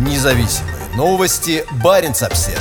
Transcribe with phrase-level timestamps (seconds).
[0.00, 1.66] Независимые новости.
[1.72, 2.58] Барин обсерва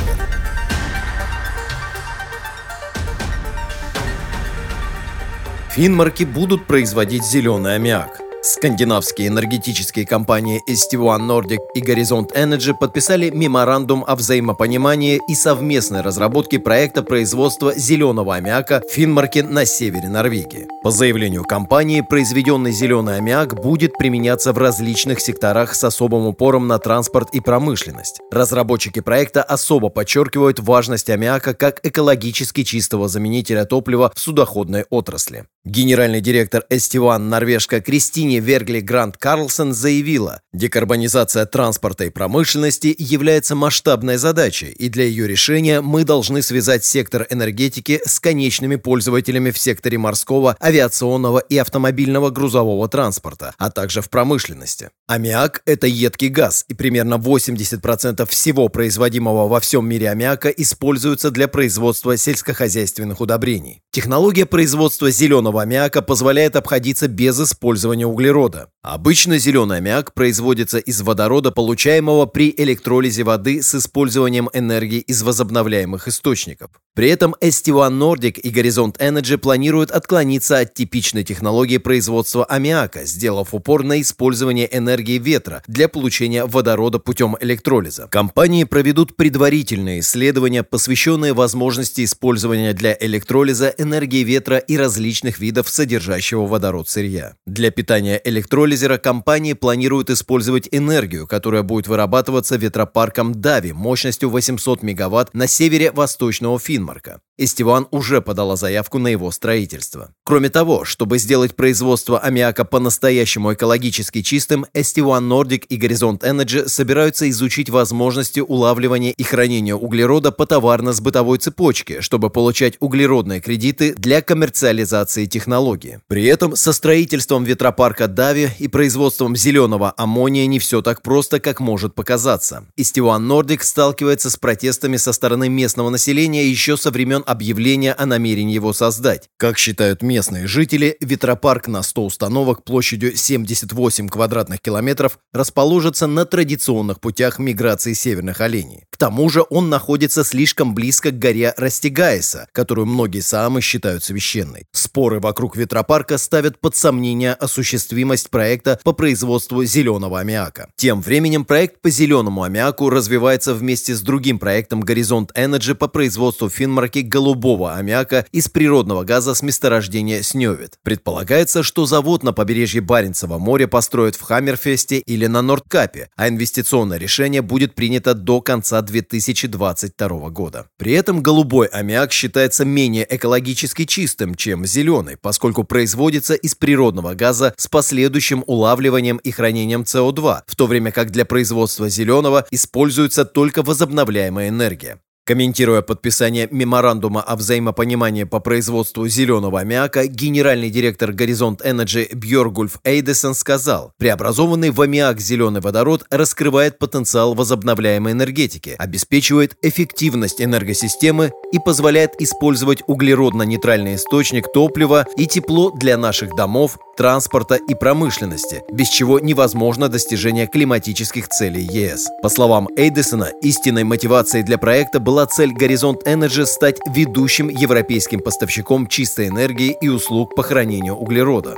[5.69, 8.18] Финмарки будут производить зеленый аммиак.
[8.41, 16.57] Скандинавские энергетические компании ST1 Nordic и Horizont Energy подписали меморандум о взаимопонимании и совместной разработке
[16.57, 20.67] проекта производства зеленого аммиака в Финмарке на севере Норвегии.
[20.83, 26.79] По заявлению компании, произведенный зеленый аммиак будет применяться в различных секторах с особым упором на
[26.79, 28.21] транспорт и промышленность.
[28.31, 35.43] Разработчики проекта особо подчеркивают важность аммиака как экологически чистого заменителя топлива в судоходной отрасли.
[35.65, 37.81] Генеральный директор ST1 норвежка
[38.29, 45.27] Кристине Вергли Грант Карлсон заявила, декарбонизация транспорта и промышленности является масштабной задачей, и для ее
[45.27, 52.29] решения мы должны связать сектор энергетики с конечными пользователями в секторе морского, авиационного и автомобильного
[52.29, 54.91] грузового транспорта, а также в промышленности.
[55.07, 61.47] Аммиак– это едкий газ, и примерно 80% всего производимого во всем мире аммиака используется для
[61.47, 63.81] производства сельскохозяйственных удобрений.
[63.99, 68.69] Технология производства зеленого аммиака позволяет обходиться без использования углерода.
[68.81, 76.07] Обычно зеленый аммиак производится из водорода, получаемого при электролизе воды с использованием энергии из возобновляемых
[76.07, 76.71] источников.
[76.95, 83.53] При этом ST1 Nordic и Horizont Energy планируют отклониться от типичной технологии производства аммиака, сделав
[83.53, 88.07] упор на использование энергии ветра для получения водорода путем электролиза.
[88.09, 96.47] Компании проведут предварительные исследования, посвященные возможности использования для электролиза энергии ветра и различных видов содержащего
[96.47, 97.35] водород сырья.
[97.45, 98.21] Для питания
[98.69, 105.91] электролизера компании планируют использовать энергию, которая будет вырабатываться ветропарком Дави мощностью 800 мегаватт на севере
[105.91, 107.19] восточного Финмарка.
[107.39, 110.09] Эстиван уже подала заявку на его строительство.
[110.25, 117.29] Кроме того, чтобы сделать производство аммиака по-настоящему экологически чистым, Эстиван Nordic и Горизонт Energy собираются
[117.29, 125.25] изучить возможности улавливания и хранения углерода по товарно-сбытовой цепочке, чтобы получать углеродные кредиты для коммерциализации
[125.25, 126.01] технологии.
[126.07, 131.61] При этом со строительством ветропарка Дави и производством зеленого аммония не все так просто, как
[131.61, 132.65] может показаться.
[132.75, 138.55] Истиван Нордик сталкивается с протестами со стороны местного населения еще со времен объявления о намерении
[138.55, 139.29] его создать.
[139.37, 146.99] Как считают местные жители, ветропарк на 100 установок площадью 78 квадратных километров расположится на традиционных
[146.99, 148.85] путях миграции северных оленей.
[148.89, 154.65] К тому же он находится слишком близко к горе Растегаеса, которую многие самы считают священной.
[154.71, 160.69] Споры вокруг ветропарка ставят под сомнение осуществимость проекта по производству зеленого аммиака.
[160.75, 166.49] Тем временем проект по зеленому аммиаку развивается вместе с другим проектом Горизонт Energy по производству
[166.49, 170.79] в Финмарке голубого аммиака из природного газа с месторождения Сневит.
[170.83, 176.97] Предполагается, что завод на побережье Баренцева моря построят в Хаммерфесте или на Нордкапе, а инвестиционное
[176.97, 180.67] решение будет принято до конца 2022 года.
[180.77, 187.53] При этом голубой аммиак считается менее экологически чистым, чем зеленый поскольку производится из природного газа
[187.57, 193.61] с последующим улавливанием и хранением СО2, в то время как для производства зеленого используется только
[193.61, 194.99] возобновляемая энергия.
[195.29, 203.35] Комментируя подписание меморандума о взаимопонимании по производству зеленого аммиака, генеральный директор Горизонт Energy Бьоргульф Эйдесон
[203.35, 212.19] сказал, преобразованный в аммиак зеленый водород раскрывает потенциал возобновляемой энергетики, обеспечивает эффективность энергосистемы и позволяет
[212.19, 219.89] использовать углеродно-нейтральный источник топлива и тепло для наших домов, транспорта и промышленности, без чего невозможно
[219.89, 222.09] достижение климатических целей ЕС.
[222.23, 228.87] По словам Эйдесона, истинной мотивацией для проекта была цель Горизонт Energy стать ведущим европейским поставщиком
[228.87, 231.55] чистой энергии и услуг по хранению углерода.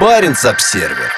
[0.00, 1.12] Баренц-Обсервер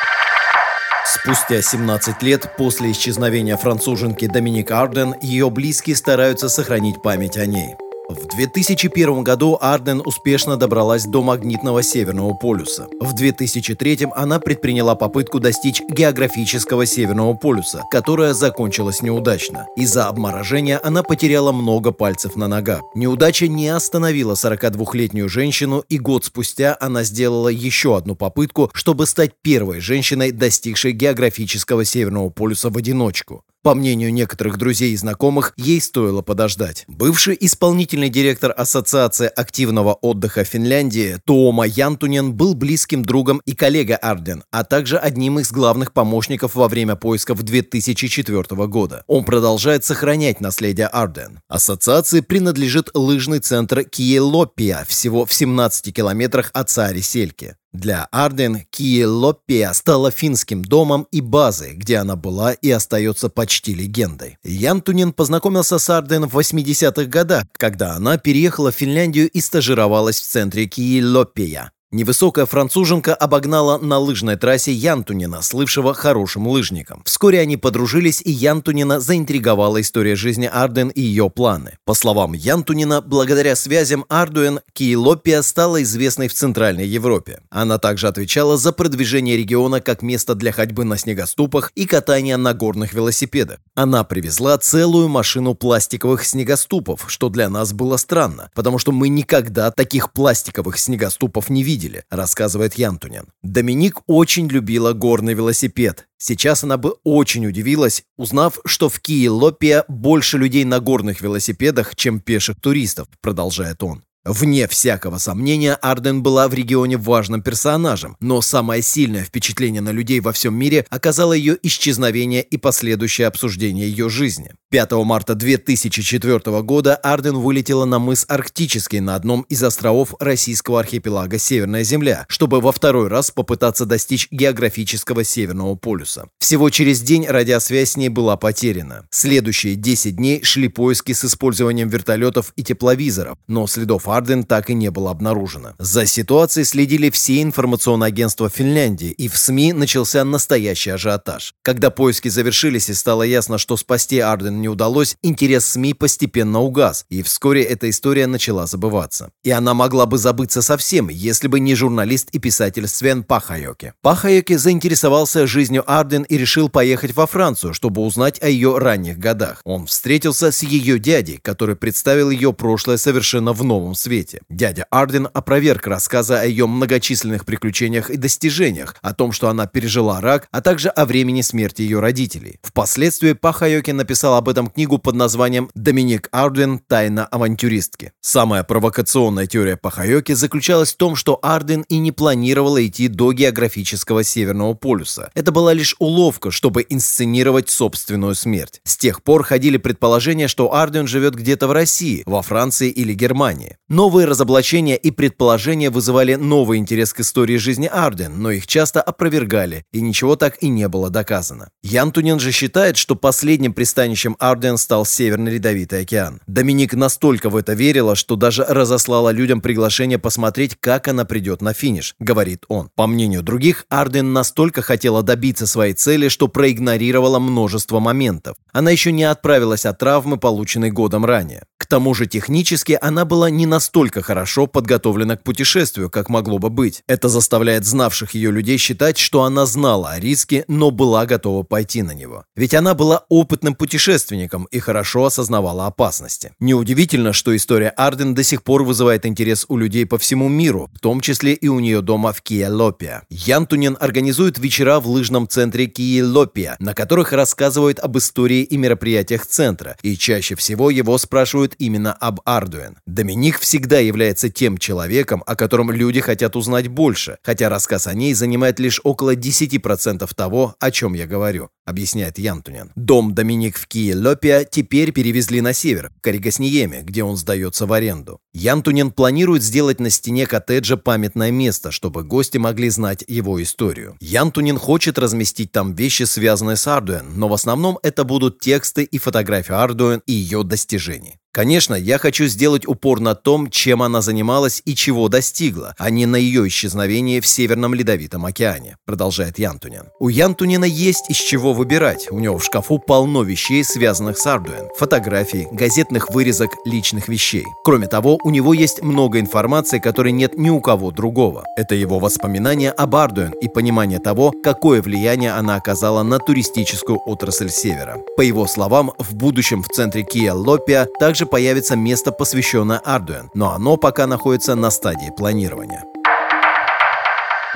[1.04, 7.76] Спустя 17 лет после исчезновения француженки Доминик Арден, ее близкие стараются сохранить память о ней.
[8.06, 12.87] В 2001 году Арден успешно добралась до магнитного Северного полюса.
[13.00, 19.66] В 2003 она предприняла попытку достичь географического Северного полюса, которая закончилась неудачно.
[19.77, 22.83] Из-за обморожения она потеряла много пальцев на ногах.
[22.95, 29.33] Неудача не остановила 42-летнюю женщину, и год спустя она сделала еще одну попытку, чтобы стать
[29.41, 33.45] первой женщиной, достигшей географического Северного полюса в одиночку.
[33.65, 36.84] По мнению некоторых друзей и знакомых, ей стоило подождать.
[36.87, 44.45] Бывший исполнительный директор Ассоциации активного отдыха Финляндии Тоома Янтунен был близким другом и коллегой Арден,
[44.51, 49.03] а также одним из главных помощников во время поисков 2004 года.
[49.07, 51.41] Он продолжает сохранять наследие Арден.
[51.49, 57.57] Ассоциации принадлежит лыжный центр Киелопия, всего в 17 километрах от Саари-Сельки.
[57.74, 64.38] Для Арден Киелопия стала финским домом и базой, где она была и остается почти легендой.
[64.44, 70.24] Янтунин познакомился с Арден в 80-х годах, когда она переехала в Финляндию и стажировалась в
[70.24, 71.72] центре Киелопия.
[71.94, 77.02] Невысокая француженка обогнала на лыжной трассе Янтунина, слывшего хорошим лыжником.
[77.04, 81.78] Вскоре они подружились, и Янтунина заинтриговала история жизни Арден и ее планы.
[81.84, 87.42] По словам Янтунина, благодаря связям Ардуэн, Киелопия стала известной в Центральной Европе.
[87.48, 92.54] Она также отвечала за продвижение региона как место для ходьбы на снегоступах и катания на
[92.54, 93.60] горных велосипедах.
[93.76, 99.70] Она привезла целую машину пластиковых снегоступов, что для нас было странно, потому что мы никогда
[99.70, 103.27] таких пластиковых снегоступов не видели видели, рассказывает Янтунин.
[103.42, 106.07] Доминик очень любила горный велосипед.
[106.19, 112.21] Сейчас она бы очень удивилась, узнав, что в Киелопе больше людей на горных велосипедах, чем
[112.21, 114.03] пеших туристов, продолжает он.
[114.24, 120.21] Вне всякого сомнения, Арден была в регионе важным персонажем, но самое сильное впечатление на людей
[120.21, 124.54] во всем мире оказало ее исчезновение и последующее обсуждение ее жизни.
[124.71, 131.38] 5 марта 2004 года Арден вылетела на мыс Арктический на одном из островов российского архипелага
[131.38, 136.28] Северная Земля, чтобы во второй раз попытаться достичь географического Северного полюса.
[136.41, 139.06] Всего через день радиосвязь с ней была потеряна.
[139.10, 144.75] Следующие 10 дней шли поиски с использованием вертолетов и тепловизоров, но следов Арден так и
[144.75, 145.75] не было обнаружено.
[145.78, 151.55] За ситуацией следили все информационные агентства Финляндии, и в СМИ начался настоящий ажиотаж.
[151.63, 157.07] Когда поиски завершились и стало ясно, что спасти Арден не удалось, интерес СМИ постепенно угас,
[157.11, 159.31] и вскоре эта история начала забываться.
[159.43, 163.95] И она могла бы забыться совсем, если бы не журналист и писатель Свен Пахайоке.
[164.03, 169.61] Пахайоке заинтересовался жизнью Арден и решил поехать во Францию, чтобы узнать о ее ранних годах.
[169.65, 174.42] Он встретился с ее дядей, который представил ее прошлое совершенно в новом свете.
[174.51, 180.21] Дядя Арден опроверг рассказы о ее многочисленных приключениях и достижениях, о том, что она пережила
[180.21, 182.59] рак, а также о времени смерти ее родителей.
[182.62, 186.80] Впоследствии Пахайоки написал об этом книгу под названием «Доминик Арден.
[186.80, 188.12] Тайна авантюристки».
[188.21, 194.22] Самая провокационная теория Пахайоки заключалась в том, что Арден и не планировала идти до географического
[194.22, 195.30] Северного полюса.
[195.34, 198.80] Это была лишь уловка, чтобы инсценировать собственную смерть.
[198.84, 203.78] С тех пор ходили предположения, что Арден живет где-то в России, во Франции или Германии.
[203.94, 209.84] Новые разоблачения и предположения вызывали новый интерес к истории жизни Арден, но их часто опровергали,
[209.92, 211.68] и ничего так и не было доказано.
[211.84, 216.41] Янтунин же считает, что последним пристанищем Арден стал Северный Ледовитый океан.
[216.48, 221.72] Доминик настолько в это верила, что даже разослала людям приглашение посмотреть, как она придет на
[221.72, 222.91] финиш, говорит он.
[222.96, 228.56] По мнению других, Арден настолько хотела добиться своей цели, что проигнорировала множество моментов.
[228.72, 231.62] Она еще не отправилась от травмы, полученной годом ранее.
[231.78, 233.84] К тому же технически она была не настолько
[234.22, 237.03] хорошо подготовлена к путешествию, как могло бы быть.
[237.07, 242.03] Это заставляет знавших ее людей считать, что она знала о риске, но была готова пойти
[242.03, 242.45] на него.
[242.57, 246.53] Ведь она была опытным путешественником и хорошо осознавала опасности.
[246.60, 251.01] Неудивительно, что история Арден до сих пор вызывает интерес у людей по всему миру, в
[251.01, 253.22] том числе и у нее дома в Киелопия.
[253.30, 259.97] Янтунин организует вечера в лыжном центре Киелопия, на которых рассказывают об истории и мероприятиях центра,
[260.02, 262.97] и чаще всего его спрашивают именно об Ардуэн.
[263.07, 268.35] Доминик всегда является тем человеком, о котором люди хотят узнать больше, хотя рассказ о ней
[268.35, 272.93] занимает лишь около 10% того, о чем я говорю, объясняет Янтунин.
[272.95, 278.38] Дом Доминик в Киелопия теперь перевезли на север, в Каригасниеме, где он сдается в аренду.
[278.52, 284.18] Янтунин планирует сделать на стене коттеджа памятное место, чтобы гости могли знать его историю.
[284.21, 289.16] Янтунин хочет разместить там вещи, связанные с Ардуэн, но в основном это будут тексты и
[289.16, 291.38] фотографии Ардуэн и ее достижений.
[291.54, 296.26] Конечно, я хочу сделать упор на том, чем она занималась и чего достигла, а не
[296.26, 300.06] на ее исчезновении в Северном Ледовитом океане, продолжает Янтунин.
[300.18, 302.26] У Янтунина есть из чего выбирать.
[302.32, 304.88] У него в шкафу полно вещей, связанных с Ардуэн.
[304.99, 307.64] Фотографий, газетных вырезок личных вещей.
[307.84, 311.62] Кроме того, у него есть много информации, которой нет ни у кого другого.
[311.76, 317.70] Это его воспоминания об Ардуэн и понимание того, какое влияние она оказала на туристическую отрасль
[317.70, 318.18] Севера.
[318.37, 323.50] По его словам, в будущем в центре Киа Лопия также также появится место, посвященное Ардуэн,
[323.54, 326.04] но оно пока находится на стадии планирования.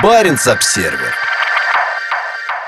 [0.02, 1.27] Баренц-Обсервер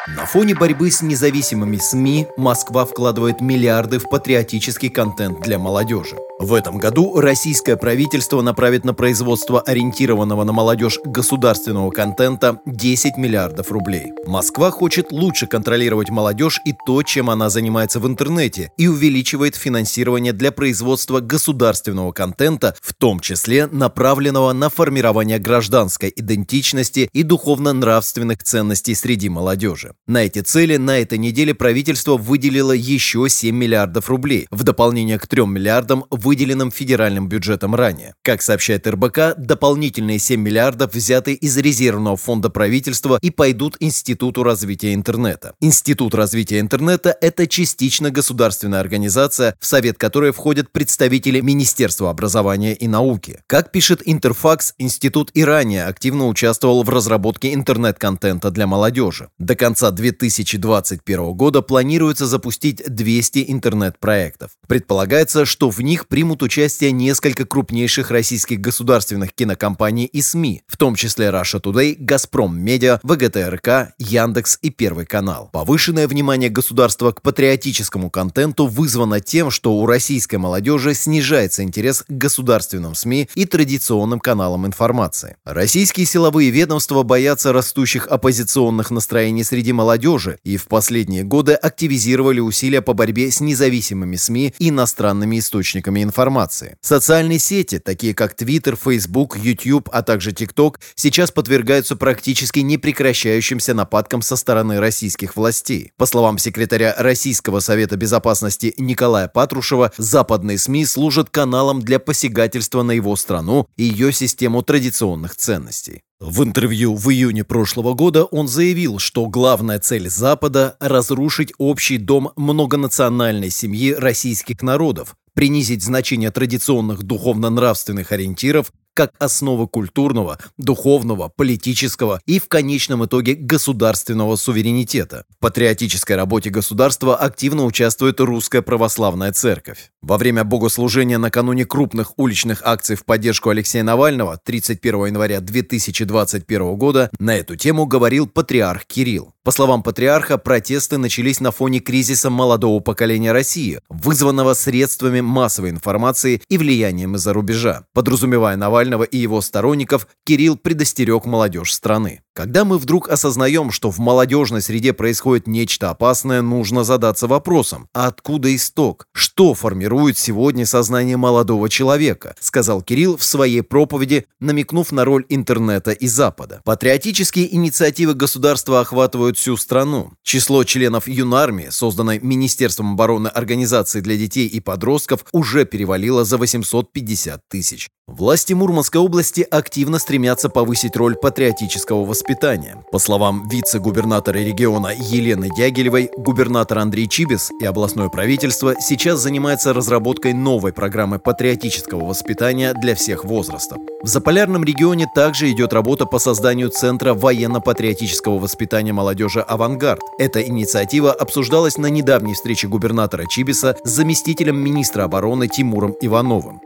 [0.09, 6.17] На фоне борьбы с независимыми СМИ Москва вкладывает миллиарды в патриотический контент для молодежи.
[6.39, 13.71] В этом году российское правительство направит на производство ориентированного на молодежь государственного контента 10 миллиардов
[13.71, 14.13] рублей.
[14.25, 20.33] Москва хочет лучше контролировать молодежь и то, чем она занимается в интернете, и увеличивает финансирование
[20.33, 28.95] для производства государственного контента, в том числе направленного на формирование гражданской идентичности и духовно-нравственных ценностей
[28.95, 29.90] среди молодежи.
[30.07, 35.27] На эти цели на этой неделе правительство выделило еще 7 миллиардов рублей, в дополнение к
[35.27, 38.15] 3 миллиардам выделенным федеральным бюджетом ранее.
[38.23, 44.95] Как сообщает РБК, дополнительные 7 миллиардов взяты из резервного фонда правительства и пойдут Институту развития
[44.95, 45.55] интернета.
[45.61, 52.89] Институт развития интернета– это частично государственная организация, в совет которой входят представители Министерства образования и
[52.89, 53.41] науки.
[53.47, 59.29] Как пишет Интерфакс, институт и ранее активно участвовал в разработке интернет-контента для молодежи.
[59.39, 64.53] До конца 2021 года планируется запустить 200 интернет-проектов.
[64.69, 70.77] Предполагается, что в них при примут участие несколько крупнейших российских государственных кинокомпаний и СМИ, в
[70.77, 75.49] том числе Russia Today, Газпром Медиа, ВГТРК, Яндекс и Первый канал.
[75.51, 82.11] Повышенное внимание государства к патриотическому контенту вызвано тем, что у российской молодежи снижается интерес к
[82.11, 85.37] государственным СМИ и традиционным каналам информации.
[85.47, 92.83] Российские силовые ведомства боятся растущих оппозиционных настроений среди молодежи и в последние годы активизировали усилия
[92.83, 96.77] по борьбе с независимыми СМИ и иностранными источниками информации.
[96.81, 104.23] Социальные сети, такие как Twitter, Facebook, YouTube, а также TikTok, сейчас подвергаются практически непрекращающимся нападкам
[104.23, 105.93] со стороны российских властей.
[105.97, 112.93] По словам секретаря Российского совета безопасности Николая Патрушева, западные СМИ служат каналом для посягательства на
[112.93, 116.03] его страну и ее систему традиционных ценностей.
[116.21, 122.33] В интервью в июне прошлого года он заявил, что главная цель Запада– разрушить общий дом
[122.37, 132.39] многонациональной семьи российских народов, принизить значение традиционных духовно-нравственных ориентиров как основы культурного, духовного, политического и
[132.39, 135.25] в конечном итоге государственного суверенитета.
[135.29, 139.91] В патриотической работе государства активно участвует Русская Православная Церковь.
[140.03, 147.11] Во время богослужения накануне крупных уличных акций в поддержку Алексея Навального 31 января 2021 года
[147.19, 149.35] на эту тему говорил патриарх Кирилл.
[149.51, 156.41] По словам патриарха, протесты начались на фоне кризиса молодого поколения России, вызванного средствами массовой информации
[156.49, 157.83] и влиянием из-за рубежа.
[157.93, 162.23] Подразумевая Навального и его сторонников, Кирилл предостерег молодежь страны.
[162.33, 168.07] Когда мы вдруг осознаем, что в молодежной среде происходит нечто опасное, нужно задаться вопросом, а
[168.07, 169.07] откуда исток?
[169.13, 172.37] Что формирует сегодня сознание молодого человека?
[172.39, 176.61] Сказал Кирилл в своей проповеди, намекнув на роль интернета и Запада.
[176.65, 180.13] Патриотические инициативы государства охватывают всю страну.
[180.23, 187.41] Число членов юнармии, созданной Министерством обороны организации для детей и подростков, уже перевалило за 850
[187.49, 187.89] тысяч.
[188.13, 192.85] Власти Мурманской области активно стремятся повысить роль патриотического воспитания.
[192.91, 200.33] По словам вице-губернатора региона Елены Дягилевой, губернатор Андрей Чибис и областное правительство сейчас занимаются разработкой
[200.33, 203.79] новой программы патриотического воспитания для всех возрастов.
[204.03, 210.03] В Заполярном регионе также идет работа по созданию Центра военно-патриотического воспитания молодежи «Авангард».
[210.19, 216.61] Эта инициатива обсуждалась на недавней встрече губернатора Чибиса с заместителем министра обороны Тимуром Ивановым.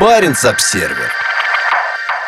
[0.00, 1.12] Баренц-Обсервер.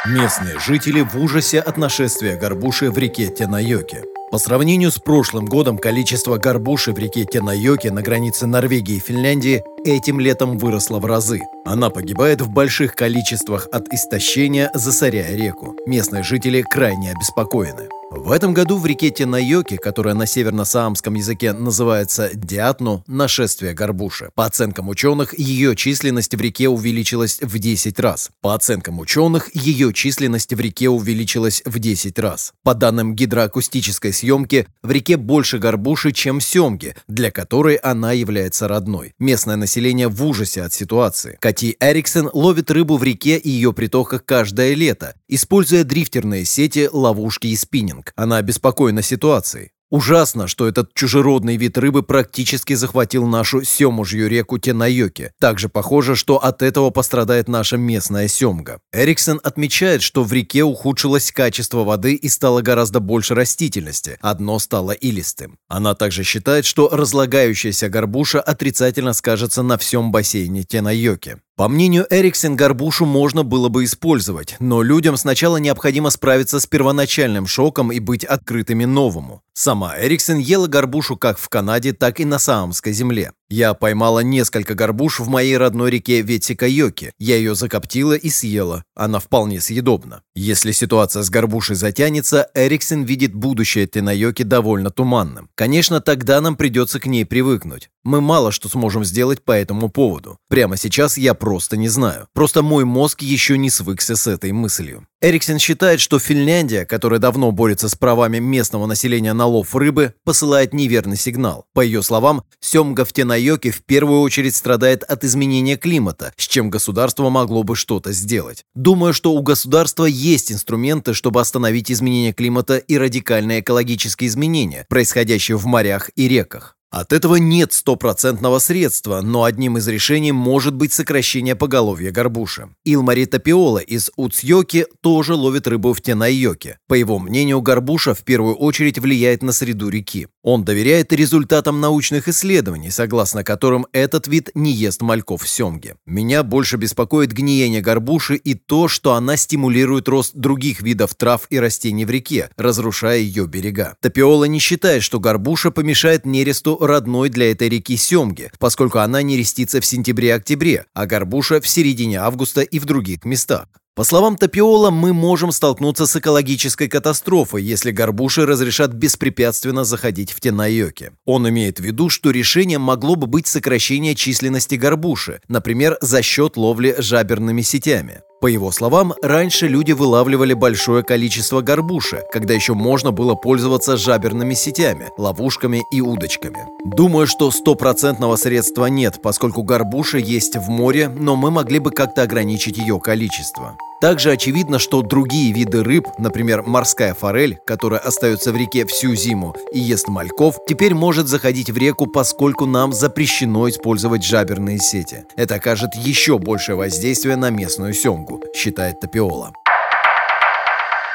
[0.07, 4.05] Местные жители в ужасе от нашествия горбуши в реке Тенайоке.
[4.31, 9.65] По сравнению с прошлым годом количество горбуши в реке Тенайоке на границе Норвегии и Финляндии
[9.85, 11.41] этим летом выросло в разы.
[11.65, 15.75] Она погибает в больших количествах от истощения, засоряя реку.
[15.87, 17.89] Местные жители крайне обеспокоены.
[18.09, 24.31] В этом году в реке Тенайоки, которая на северно-саамском языке называется Диатну, нашествие горбуши.
[24.37, 28.31] По оценкам ученых, ее численность в реке увеличилась в 10 раз.
[28.41, 32.53] По оценкам ученых, ее численность в реке увеличилась в 10 раз.
[32.63, 39.15] По данным гидроакустической съемки, в реке больше горбуши, чем семги, для которой она является родной.
[39.19, 41.39] Местное население в ужасе от ситуации.
[41.41, 47.49] Кати Эриксон ловит рыбу в реке и ее притоках каждое лето, используя дрифтерные сети, ловушки
[47.49, 48.13] и спиннинг.
[48.17, 49.73] Она обеспокоена ситуацией.
[49.89, 55.33] Ужасно, что этот чужеродный вид рыбы практически захватил нашу семужью реку Тенайоки.
[55.39, 58.81] Также похоже, что от этого пострадает наша местная семга.
[58.93, 64.19] Эриксон отмечает, что в реке ухудшилось качество воды и стало гораздо больше растительности.
[64.21, 65.57] Одно стало илистым.
[65.69, 71.37] Она также считает, что разлагающаяся горбуша отрицательно скажется на всем бассейне Тенайоки.
[71.57, 77.47] По мнению Эриксен, горбушу можно было бы использовать, но людям сначала необходимо справиться с первоначальным
[77.47, 79.41] шоком и быть открытыми новому.
[79.55, 83.33] Сама Эриксон ела горбушу как в Канаде, так и на Саамской земле.
[83.49, 87.13] Я поймала несколько горбуш в моей родной реке Ветикайоки.
[87.19, 88.85] Я ее закоптила и съела.
[88.95, 90.21] Она вполне съедобна.
[90.35, 95.49] Если ситуация с горбушей затянется, Эриксон видит будущее Тенайоки довольно туманным.
[95.55, 97.89] Конечно, тогда нам придется к ней привыкнуть.
[98.05, 100.39] Мы мало что сможем сделать по этому поводу.
[100.51, 101.46] Прямо сейчас я просто
[101.77, 102.29] не знаю.
[102.33, 105.07] Просто мой мозг еще не свыкся с этой мыслью.
[105.23, 110.75] Эриксон считает, что Финляндия, которая давно борется с правами местного населения на лов рыбы, посылает
[110.75, 111.65] неверный сигнал.
[111.73, 116.69] По ее словам, семга в Тенайоке в первую очередь страдает от изменения климата, с чем
[116.69, 118.65] государство могло бы что-то сделать.
[118.75, 125.57] Думаю, что у государства есть инструменты, чтобы остановить изменение климата и радикальные экологические изменения, происходящие
[125.57, 126.76] в морях и реках.
[126.91, 132.69] От этого нет стопроцентного средства, но одним из решений может быть сокращение поголовья горбуши.
[132.85, 136.79] Илмари Тапиола из Уцьёки тоже ловит рыбу в Тенайоке.
[136.87, 140.29] По его мнению, горбуша в первую очередь влияет на среду реки.
[140.43, 145.97] Он доверяет результатам научных исследований, согласно которым этот вид не ест мальков в семге.
[146.07, 151.59] Меня больше беспокоит гниение горбуши и то, что она стимулирует рост других видов трав и
[151.59, 153.97] растений в реке, разрушая ее берега.
[154.01, 159.37] Тапиола не считает, что горбуша помешает нересту родной для этой реки семги, поскольку она не
[159.37, 163.69] рестится в сентябре-октябре, а горбуша в середине августа и в других местах.
[163.97, 170.41] По словам Тапиола, мы можем столкнуться с экологической катастрофой, если горбуши разрешат беспрепятственно заходить в
[170.41, 171.13] Тенайоке.
[171.25, 176.59] Он имеет в виду, что решением могло бы быть сокращение численности горбуши, например, за счет
[176.59, 178.21] ловли жаберными сетями.
[178.47, 184.55] По его словам, раньше люди вылавливали большое количество горбуши, когда еще можно было пользоваться жаберными
[184.55, 186.59] сетями, ловушками и удочками.
[186.85, 192.23] Думаю, что стопроцентного средства нет, поскольку горбуша есть в море, но мы могли бы как-то
[192.23, 193.77] ограничить ее количество.
[194.01, 199.57] Также очевидно, что другие виды рыб, например, морская форель, которая остается в реке всю зиму
[199.73, 205.25] и ест мальков, теперь может заходить в реку, поскольку нам запрещено использовать жаберные сети.
[205.37, 209.53] Это окажет еще большее воздействие на местную семгу, считает Тапиола.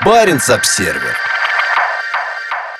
[0.03, 1.15] Баренц-обсервер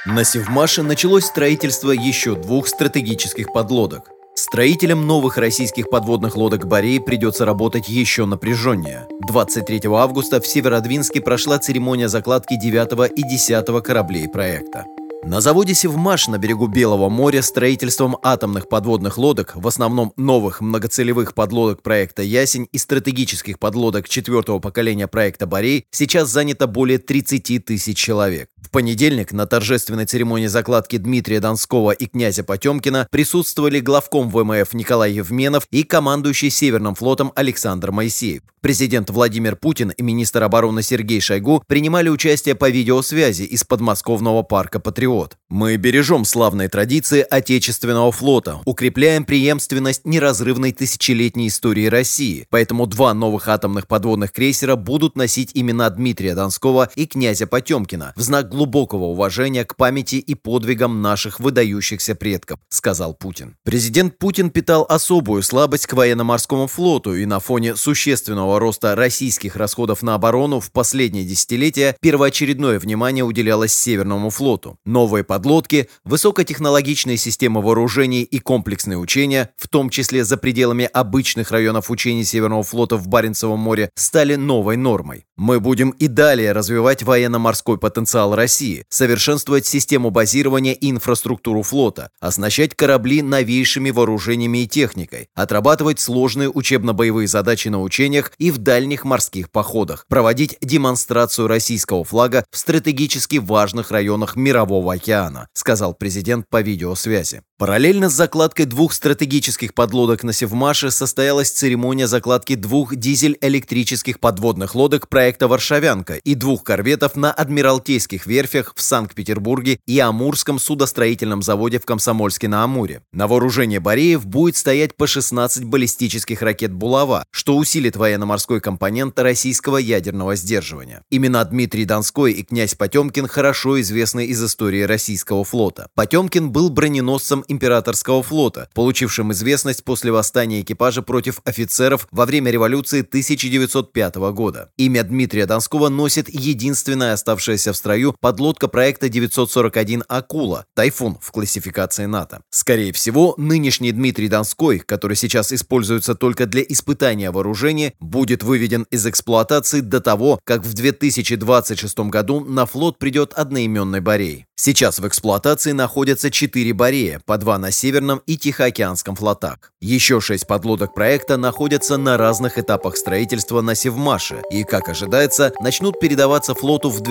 [0.08, 4.10] на Севмаше началось строительство еще двух стратегических подлодок.
[4.34, 9.08] Строителям новых российских подводных лодок «Борей» придется работать еще напряженнее.
[9.28, 14.86] 23 августа в Северодвинске прошла церемония закладки 9 и 10 кораблей проекта.
[15.24, 21.36] На заводе «Севмаш» на берегу Белого моря строительством атомных подводных лодок, в основном новых многоцелевых
[21.36, 27.98] подлодок проекта «Ясень» и стратегических подлодок четвертого поколения проекта «Борей» сейчас занято более 30 тысяч
[27.98, 28.50] человек.
[28.72, 35.12] В понедельник на торжественной церемонии закладки Дмитрия Донского и князя Потемкина присутствовали главком ВМФ Николай
[35.12, 38.44] Евменов и командующий Северным флотом Александр Моисеев.
[38.62, 44.80] Президент Владимир Путин и министр обороны Сергей Шойгу принимали участие по видеосвязи из подмосковного парка
[44.80, 45.36] «Патриот».
[45.50, 53.48] Мы бережем славные традиции Отечественного флота, укрепляем преемственность неразрывной тысячелетней истории России, поэтому два новых
[53.48, 58.61] атомных подводных крейсера будут носить имена Дмитрия Донского и князя Потемкина в знак глубокого
[59.06, 63.56] уважения к памяти и подвигам наших выдающихся предков, сказал Путин.
[63.64, 70.04] Президент Путин питал особую слабость к военно-морскому флоту и на фоне существенного роста российских расходов
[70.04, 74.78] на оборону в последние десятилетия первоочередное внимание уделялось Северному флоту.
[74.86, 81.90] Новые подлодки, высокотехнологичные системы вооружений и комплексные учения, в том числе за пределами обычных районов
[81.90, 85.26] учений Северного флота в Баренцевом море, стали новой нормой.
[85.38, 88.51] Мы будем и далее развивать военно-морской потенциал России,
[88.90, 97.28] совершенствовать систему базирования и инфраструктуру флота, оснащать корабли новейшими вооружениями и техникой, отрабатывать сложные учебно-боевые
[97.28, 103.92] задачи на учениях и в дальних морских походах, проводить демонстрацию российского флага в стратегически важных
[103.92, 107.42] районах Мирового океана, сказал президент по видеосвязи.
[107.58, 115.08] Параллельно с закладкой двух стратегических подлодок на Севмаше состоялась церемония закладки двух дизель-электрических подводных лодок
[115.08, 118.41] проекта «Варшавянка» и двух корветов на Адмиралтейских верфях
[118.76, 123.02] в Санкт-Петербурге и Амурском судостроительном заводе в Комсомольске-на-Амуре.
[123.12, 129.78] На вооружение Бореев будет стоять по 16 баллистических ракет «Булава», что усилит военно-морской компонент российского
[129.78, 131.04] ядерного сдерживания.
[131.10, 135.88] Имена Дмитрий Донской и князь Потемкин хорошо известны из истории российского флота.
[135.96, 143.02] Потемкин был броненосцем императорского флота, получившим известность после восстания экипажа против офицеров во время революции
[143.02, 144.70] 1905 года.
[144.78, 152.06] Имя Дмитрия Донского носит единственная оставшаяся в строю подлодка проекта 941 «Акула» «Тайфун» в классификации
[152.06, 152.40] НАТО.
[152.50, 159.06] Скорее всего, нынешний Дмитрий Донской, который сейчас используется только для испытания вооружения, будет выведен из
[159.06, 164.46] эксплуатации до того, как в 2026 году на флот придет одноименный Борей.
[164.64, 169.74] Сейчас в эксплуатации находятся 4 Борея, по два на Северном и Тихоокеанском флотах.
[169.82, 176.00] Еще 6 подлодок проекта находятся на разных этапах строительства на Севмаше и, как ожидается, начнут
[176.00, 177.02] передаваться флоту в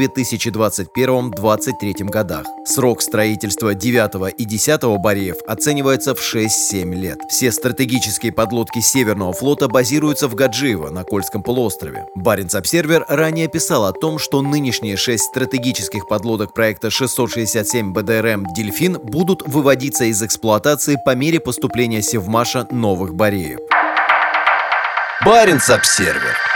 [1.10, 2.46] 2021-2023 годах.
[2.64, 7.18] Срок строительства 9 и 10 Бореев оценивается в 6-7 лет.
[7.28, 12.06] Все стратегические подлодки Северного флота базируются в Гаджиево на Кольском полуострове.
[12.16, 18.98] Баренц-Обсервер ранее писал о том, что нынешние 6 стратегических подлодок проекта 660 67 БДРМ «Дельфин»
[19.02, 23.58] будут выводиться из эксплуатации по мере поступления Севмаша новых Бореев.
[25.24, 26.49] Баренц-Обсервер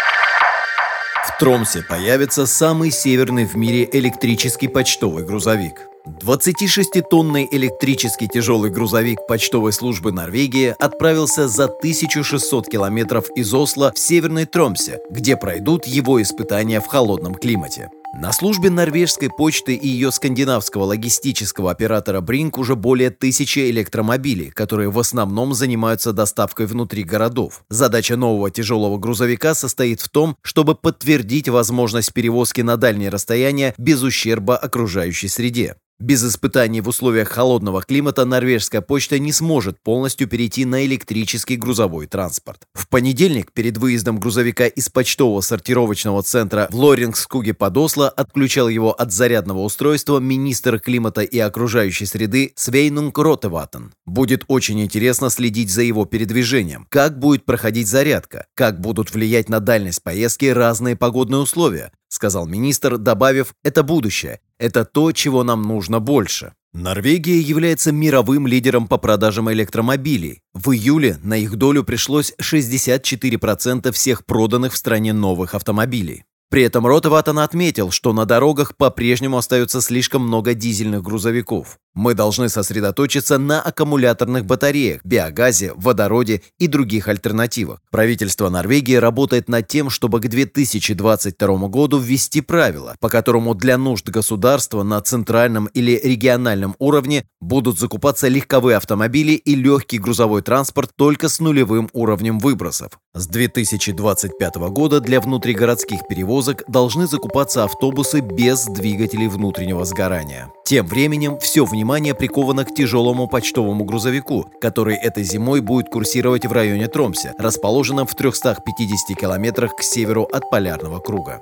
[1.24, 5.88] В Тромсе появится самый северный в мире электрический почтовый грузовик.
[6.06, 14.44] 26-тонный электрический тяжелый грузовик почтовой службы Норвегии отправился за 1600 километров из Осло в Северный
[14.44, 17.88] Тромсе, где пройдут его испытания в холодном климате.
[18.16, 24.88] На службе норвежской почты и ее скандинавского логистического оператора Бринк уже более тысячи электромобилей, которые
[24.88, 27.64] в основном занимаются доставкой внутри городов.
[27.70, 34.00] Задача нового тяжелого грузовика состоит в том, чтобы подтвердить возможность перевозки на дальние расстояния без
[34.02, 35.74] ущерба окружающей среде.
[36.00, 42.08] Без испытаний в условиях холодного климата норвежская почта не сможет полностью перейти на электрический грузовой
[42.08, 42.62] транспорт.
[42.74, 48.92] В понедельник перед выездом грузовика из почтового сортировочного центра в Лорингскуге под Осло отключал его
[48.92, 53.92] от зарядного устройства министр климата и окружающей среды Свейнунг Ротеватен.
[54.06, 59.60] Будет очень интересно следить за его передвижением, как будет проходить зарядка, как будут влиять на
[59.60, 66.00] дальность поездки разные погодные условия, сказал министр, добавив «это будущее, это то, чего нам нужно
[66.00, 66.52] больше».
[66.74, 70.42] Норвегия является мировым лидером по продажам электромобилей.
[70.54, 76.24] В июле на их долю пришлось 64% всех проданных в стране новых автомобилей.
[76.54, 81.80] При этом Ротоватан отметил, что на дорогах по-прежнему остается слишком много дизельных грузовиков.
[81.94, 87.78] Мы должны сосредоточиться на аккумуляторных батареях, биогазе, водороде и других альтернативах.
[87.92, 94.08] Правительство Норвегии работает над тем, чтобы к 2022 году ввести правила, по которому для нужд
[94.08, 101.28] государства на центральном или региональном уровне будут закупаться легковые автомобили и легкий грузовой транспорт только
[101.28, 102.98] с нулевым уровнем выбросов.
[103.14, 110.50] С 2025 года для внутригородских перевозок должны закупаться автобусы без двигателей внутреннего сгорания.
[110.64, 111.83] Тем временем все внимание
[112.14, 118.14] приковано к тяжелому почтовому грузовику, который этой зимой будет курсировать в районе Тромсе, расположенном в
[118.14, 121.40] 350 километрах к северу от полярного круга.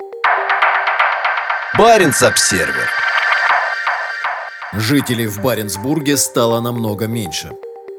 [1.78, 2.88] Баренц-Обсервер
[4.74, 7.52] Жителей в Баренцбурге стало намного меньше.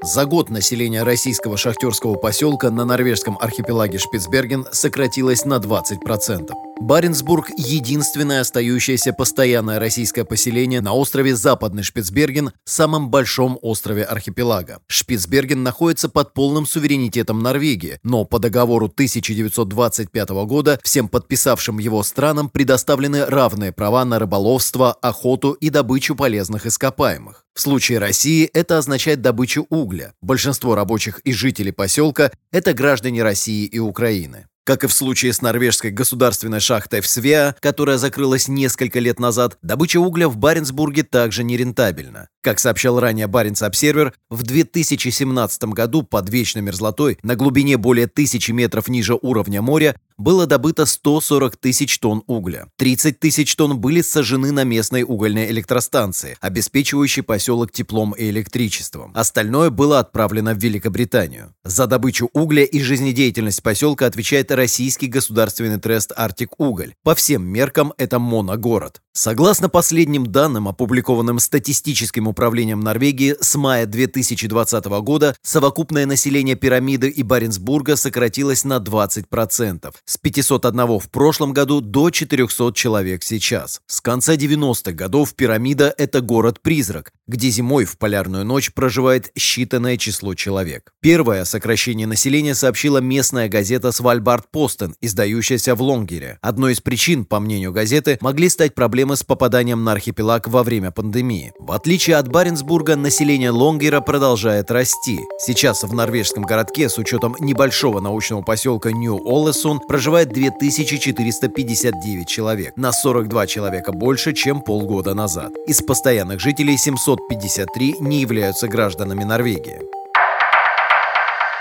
[0.03, 6.72] За год население российского шахтерского поселка на норвежском архипелаге Шпицберген сократилось на 20%.
[6.79, 14.79] Баренцбург– единственное остающееся постоянное российское поселение на острове Западный Шпицберген, самом большом острове архипелага.
[14.87, 22.49] Шпицберген находится под полным суверенитетом Норвегии, но по договору 1925 года всем подписавшим его странам
[22.49, 27.45] предоставлены равные права на рыболовство, охоту и добычу полезных ископаемых.
[27.53, 30.13] В случае России это означает добычу угля.
[30.21, 34.47] Большинство рабочих и жителей поселка– это граждане России и Украины.
[34.65, 39.57] Как и в случае с норвежской государственной шахтой в Свеа, которая закрылась несколько лет назад,
[39.61, 42.29] добыча угля в Баренцбурге также нерентабельна.
[42.41, 48.87] Как сообщал ранее Баренц-Обсервер, в 2017 году под вечной мерзлотой на глубине более тысячи метров
[48.87, 52.67] ниже уровня моря было добыто 140 тысяч тонн угля.
[52.77, 59.11] 30 тысяч тонн были сожжены на местной угольной электростанции, обеспечивающей поселок теплом и электричеством.
[59.13, 61.53] Остальное было отправлено в Великобританию.
[61.63, 66.95] За добычу угля и жизнедеятельность поселка отвечает российский государственный трест «Арктик Уголь».
[67.03, 69.02] По всем меркам это моногород.
[69.15, 77.21] Согласно последним данным, опубликованным статистическим управлением Норвегии, с мая 2020 года совокупное население пирамиды и
[77.21, 83.81] Баренцбурга сократилось на 20%, с 501 в прошлом году до 400 человек сейчас.
[83.85, 90.33] С конца 90-х годов пирамида– это город-призрак, где зимой в полярную ночь проживает считанное число
[90.33, 90.91] человек.
[91.01, 96.39] Первое сокращение населения сообщила местная газета «Свальбард Постен», издающаяся в Лонгере.
[96.41, 100.63] Одной из причин, по мнению газеты, могли стать проблемы проблемы с попаданием на архипелаг во
[100.63, 101.51] время пандемии.
[101.59, 105.19] В отличие от Баренцбурга, население Лонгера продолжает расти.
[105.39, 113.47] Сейчас в норвежском городке с учетом небольшого научного поселка Нью-Олесун проживает 2459 человек, на 42
[113.47, 115.51] человека больше, чем полгода назад.
[115.67, 119.81] Из постоянных жителей 753 не являются гражданами Норвегии.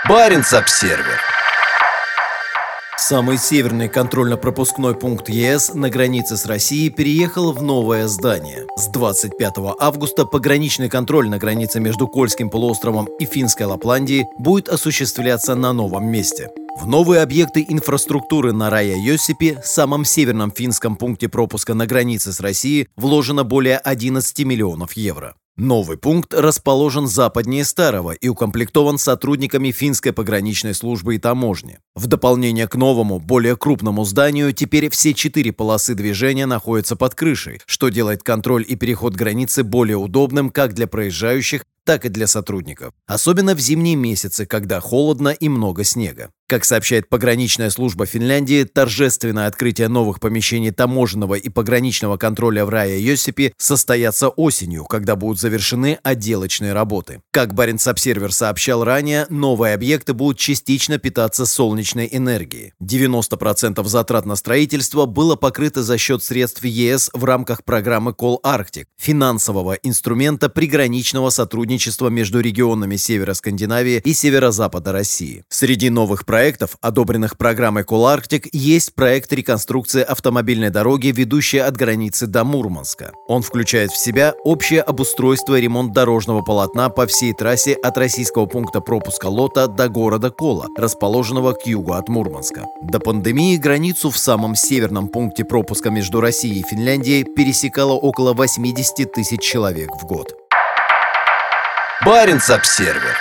[0.07, 1.19] Баренц-Обсервер
[2.97, 8.67] Самый северный контрольно-пропускной пункт ЕС на границе с Россией переехал в новое здание.
[8.77, 15.55] С 25 августа пограничный контроль на границе между Кольским полуостровом и Финской Лапландией будет осуществляться
[15.55, 16.49] на новом месте.
[16.79, 22.89] В новые объекты инфраструктуры на Рая-Йосипе, самом северном финском пункте пропуска на границе с Россией,
[22.95, 25.35] вложено более 11 миллионов евро.
[25.55, 31.77] Новый пункт расположен западнее старого и укомплектован сотрудниками финской пограничной службы и таможни.
[31.93, 37.61] В дополнение к новому, более крупному зданию, теперь все четыре полосы движения находятся под крышей,
[37.67, 42.93] что делает контроль и переход границы более удобным как для проезжающих, так и для сотрудников.
[43.05, 46.31] Особенно в зимние месяцы, когда холодно и много снега.
[46.47, 52.97] Как сообщает пограничная служба Финляндии, торжественное открытие новых помещений таможенного и пограничного контроля в Рая
[52.99, 57.21] Йосипе состоятся осенью, когда будут завершены отделочные работы.
[57.31, 62.73] Как Баренц-Обсервер сообщал ранее, новые объекты будут частично питаться солнечной энергией.
[62.83, 68.85] 90% затрат на строительство было покрыто за счет средств ЕС в рамках программы Call Arctic,
[68.99, 71.72] финансового инструмента приграничного сотрудничества
[72.09, 75.43] между регионами Севера Скандинавии и Северо-Запада России.
[75.49, 82.43] Среди новых проектов, одобренных программой Коларктик, есть проект реконструкции автомобильной дороги, ведущей от границы до
[82.43, 83.11] Мурманска.
[83.27, 88.45] Он включает в себя общее обустройство и ремонт дорожного полотна по всей трассе от российского
[88.45, 92.65] пункта пропуска Лота до города Кола, расположенного к югу от Мурманска.
[92.83, 99.11] До пандемии границу в самом северном пункте пропуска между Россией и Финляндией пересекало около 80
[99.11, 100.42] тысяч человек в год.
[102.05, 103.15] Баренц-Обсервер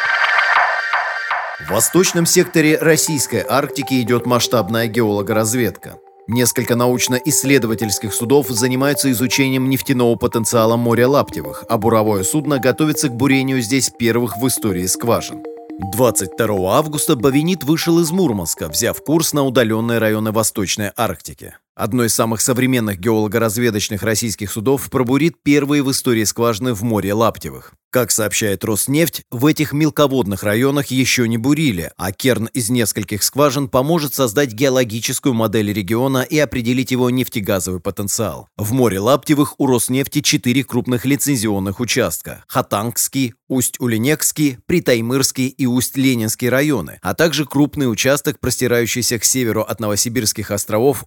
[1.61, 6.01] в восточном секторе российской Арктики идет масштабная геологоразведка.
[6.27, 13.61] Несколько научно-исследовательских судов занимаются изучением нефтяного потенциала моря Лаптевых, а буровое судно готовится к бурению
[13.61, 15.45] здесь первых в истории скважин.
[15.93, 21.55] 22 августа Бавинит вышел из Мурманска, взяв курс на удаленные районы Восточной Арктики.
[21.83, 27.75] Одно из самых современных геолого-разведочных российских судов пробурит первые в истории скважины в море Лаптевых.
[27.93, 33.69] Как сообщает Роснефть, в этих мелководных районах еще не бурили, а керн из нескольких скважин
[33.69, 38.49] поможет создать геологическую модель региона и определить его нефтегазовый потенциал.
[38.57, 46.99] В море Лаптевых у Роснефти четыре крупных лицензионных участка– Хатангский, Усть-Улинекский, Притаймырский и Усть-Ленинский районы,
[47.03, 51.05] а также крупный участок, простирающийся к северу от Новосибирских островов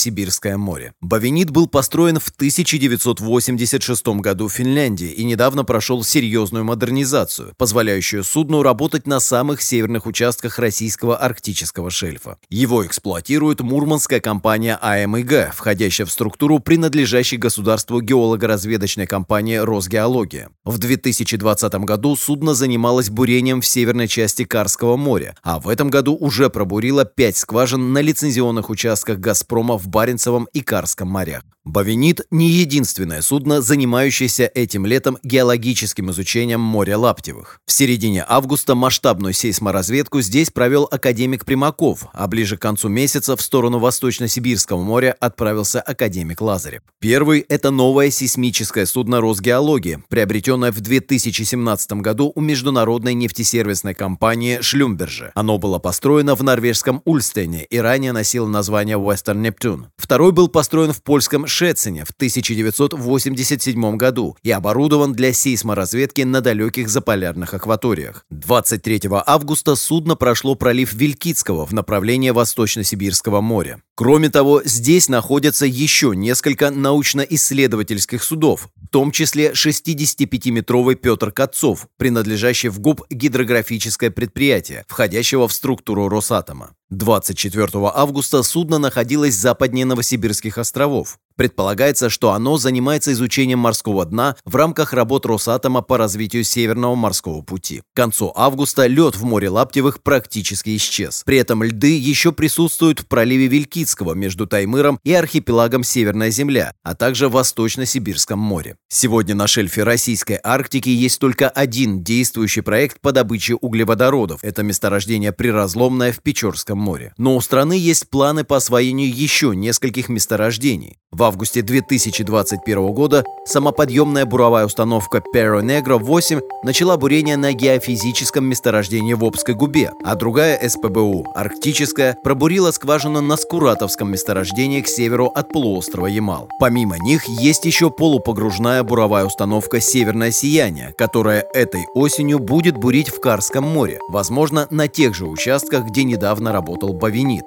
[0.00, 0.94] Восточно-Сибирское море.
[1.00, 8.62] Бавинит был построен в 1986 году в Финляндии и недавно прошел серьезную модернизацию, позволяющую судну
[8.62, 12.38] работать на самых северных участках российского арктического шельфа.
[12.48, 20.50] Его эксплуатирует мурманская компания АМИГ, входящая в структуру принадлежащей государству геолого-разведочной компании «Росгеология».
[20.64, 26.16] В 2020 году судно занималось бурением в северной части Карского моря, а в этом году
[26.16, 31.42] уже пробурило пять скважин на лицензионных участках «Газпрома» в Баренцевом и Карском морях.
[31.70, 37.60] Бавинит– не единственное судно, занимающееся этим летом геологическим изучением моря Лаптевых.
[37.64, 43.42] В середине августа масштабную сейсморазведку здесь провел академик Примаков, а ближе к концу месяца в
[43.42, 46.82] сторону Восточно-Сибирского моря отправился академик Лазарев.
[46.98, 55.30] Первый– это новое сейсмическое судно Росгеологии, приобретенное в 2017 году у международной нефтесервисной компании Шлюмберже.
[55.36, 59.84] Оно было построено в норвежском Ульстене и ранее носило название Western Neptune.
[59.96, 66.88] Второй был построен в польском Шецине в 1987 году и оборудован для сейсморазведки на далеких
[66.88, 68.24] заполярных акваториях.
[68.30, 73.82] 23 августа судно прошло пролив Вилькицкого в направлении Восточно-Сибирского моря.
[73.94, 82.70] Кроме того, здесь находятся еще несколько научно-исследовательских судов, в том числе 65-метровый Петр Катцов, принадлежащий
[82.70, 86.70] в ГУП гидрографическое предприятие, входящего в структуру Росатома.
[86.90, 91.18] 24 августа судно находилось западнее Новосибирских островов.
[91.36, 97.40] Предполагается, что оно занимается изучением морского дна в рамках работ Росатома по развитию Северного морского
[97.40, 97.80] пути.
[97.94, 101.22] К концу августа лед в море Лаптевых практически исчез.
[101.24, 106.94] При этом льды еще присутствуют в проливе Вилькицкого между Таймыром и архипелагом Северная Земля, а
[106.94, 108.76] также в Восточно-Сибирском море.
[108.88, 114.40] Сегодня на шельфе Российской Арктики есть только один действующий проект по добыче углеводородов.
[114.42, 117.12] Это месторождение Приразломное в Печорском море.
[117.16, 120.96] Но у страны есть планы по освоению еще нескольких месторождений.
[121.12, 129.14] В августе 2021 года самоподъемная буровая установка Perro Negro 8 начала бурение на геофизическом месторождении
[129.14, 135.48] в Обской губе, а другая СПБУ, арктическая, пробурила скважину на Скуратовском месторождении к северу от
[135.48, 136.48] полуострова Ямал.
[136.60, 143.20] Помимо них есть еще полупогружная буровая установка «Северное сияние», которая этой осенью будет бурить в
[143.20, 147.46] Карском море, возможно, на тех же участках, где недавно работал Бавинит.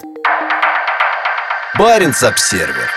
[1.80, 2.90] Баренц-обсервер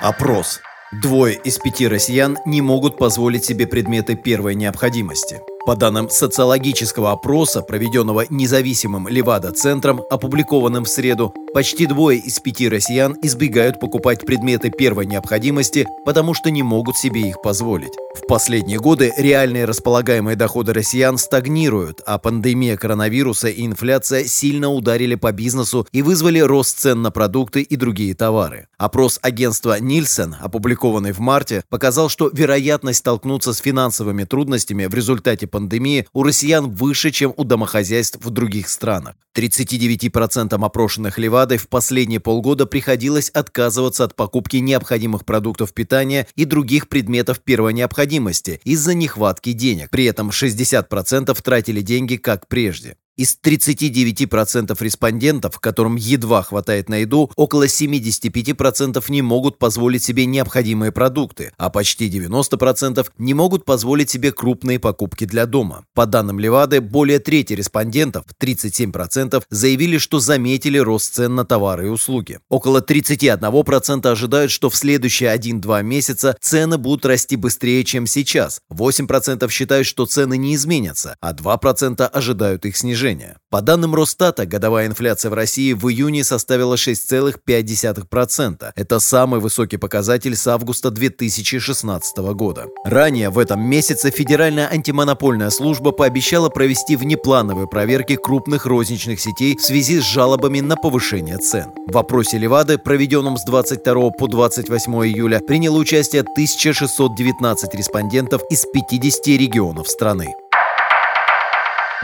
[0.00, 0.60] Опрос.
[0.90, 5.40] Двое из пяти россиян не могут позволить себе предметы первой необходимости.
[5.66, 13.14] По данным социологического опроса, проведенного независимым Левада-центром, опубликованным в среду, почти двое из пяти россиян
[13.22, 17.92] избегают покупать предметы первой необходимости, потому что не могут себе их позволить.
[18.14, 25.14] В последние годы реальные располагаемые доходы россиян стагнируют, а пандемия коронавируса и инфляция сильно ударили
[25.14, 28.66] по бизнесу и вызвали рост цен на продукты и другие товары.
[28.78, 35.46] Опрос агентства Нильсон, опубликованный в марте, показал, что вероятность столкнуться с финансовыми трудностями в результате
[35.50, 39.16] пандемии у россиян выше, чем у домохозяйств в других странах.
[39.36, 46.88] 39% опрошенных Левадой в последние полгода приходилось отказываться от покупки необходимых продуктов питания и других
[46.88, 49.90] предметов первой необходимости из-за нехватки денег.
[49.90, 52.96] При этом 60% тратили деньги как прежде.
[53.16, 60.90] Из 39% респондентов, которым едва хватает на еду, около 75% не могут позволить себе необходимые
[60.90, 65.84] продукты, а почти 90% не могут позволить себе крупные покупки для дома.
[65.92, 71.90] По данным Левады, более трети респондентов, 37%, заявили, что заметили рост цен на товары и
[71.90, 72.38] услуги.
[72.48, 78.62] Около 31% ожидают, что в следующие 1-2 месяца цены будут расти быстрее, чем сейчас.
[78.72, 83.36] 8% считают, что цены не изменятся, а 2% ожидают их снижения снижения.
[83.50, 88.72] По данным Росстата, годовая инфляция в России в июне составила 6,5%.
[88.76, 92.66] Это самый высокий показатель с августа 2016 года.
[92.84, 99.62] Ранее в этом месяце Федеральная антимонопольная служба пообещала провести внеплановые проверки крупных розничных сетей в
[99.62, 101.70] связи с жалобами на повышение цен.
[101.88, 109.26] В вопросе Левады, проведенном с 22 по 28 июля, приняло участие 1619 респондентов из 50
[109.26, 110.28] регионов страны.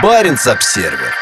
[0.06, 1.12] Barents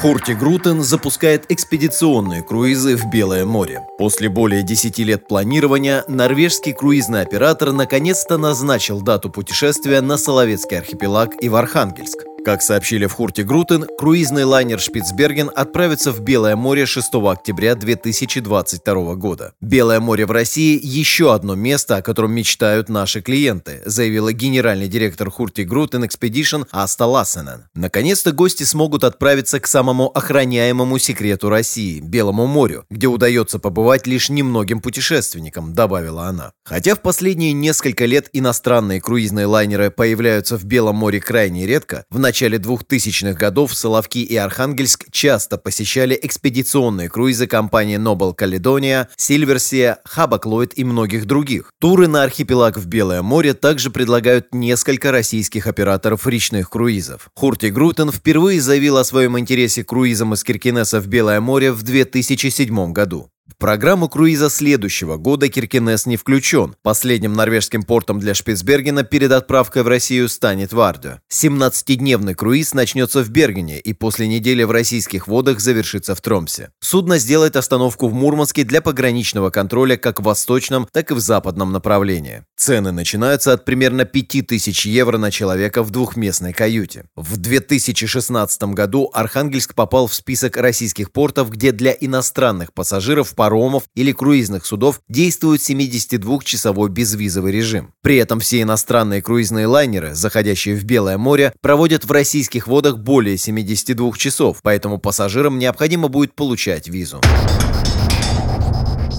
[0.00, 3.82] Observer Hurtigruten запускает экспедиционные круизы в Белое море.
[3.98, 11.32] После более 10 лет планирования норвежский круизный оператор наконец-то назначил дату путешествия на Соловецкий архипелаг
[11.42, 12.24] и в Архангельск.
[12.44, 19.54] Как сообщили в Hurtigruten, круизный лайнер «Шпицберген» отправится в Белое море 6 октября 2022 года.
[19.62, 25.30] Белое море в России– еще одно место, о котором мечтают наши клиенты, заявила генеральный директор
[25.30, 27.64] Hurtigruten Expedition Аста Лассесен.
[27.74, 34.28] Наконец-то гости смогут отправиться к самому охраняемому секрету России– Белому морю, где удается побывать лишь
[34.28, 36.52] немногим путешественникам, добавила она.
[36.66, 42.18] Хотя в последние несколько лет иностранные круизные лайнеры появляются в Белом море крайне редко, в
[42.18, 50.74] начале 2000-х годов Соловки и Архангельск часто посещали экспедиционные круизы компании Noble Caledonia, Silversia, Hapag-Lloyd
[50.74, 51.72] и многих других.
[51.80, 57.28] Туры на архипелаг в Белое море также предлагают несколько российских операторов речных круизов.
[57.34, 61.82] Хурти Грутен впервые заявил о своем интересе к круизам из Киркинесса в Белое море в
[61.82, 63.30] 2007 году.
[63.46, 66.76] В программу круиза следующего года Киркинес не включен.
[66.82, 71.18] Последним норвежским портом для Шпицбергена перед отправкой в Россию станет Вардё.
[71.30, 76.70] 17-дневный круиз начнется в Бергене и после недели в российских водах завершится в Тромсе.
[76.80, 81.70] Судно сделает остановку в Мурманске для пограничного контроля как в восточном, так и в западном
[81.70, 82.44] направлении.
[82.56, 87.04] Цены начинаются от примерно 5000 евро на человека в двухместной каюте.
[87.14, 94.12] В 2016 году Архангельск попал в список российских портов, где для иностранных пассажиров паромов или
[94.12, 97.92] круизных судов действует 72-часовой безвизовый режим.
[98.02, 103.36] При этом все иностранные круизные лайнеры, заходящие в Белое море, проводят в российских водах более
[103.36, 107.20] 72 часов, поэтому пассажирам необходимо будет получать визу.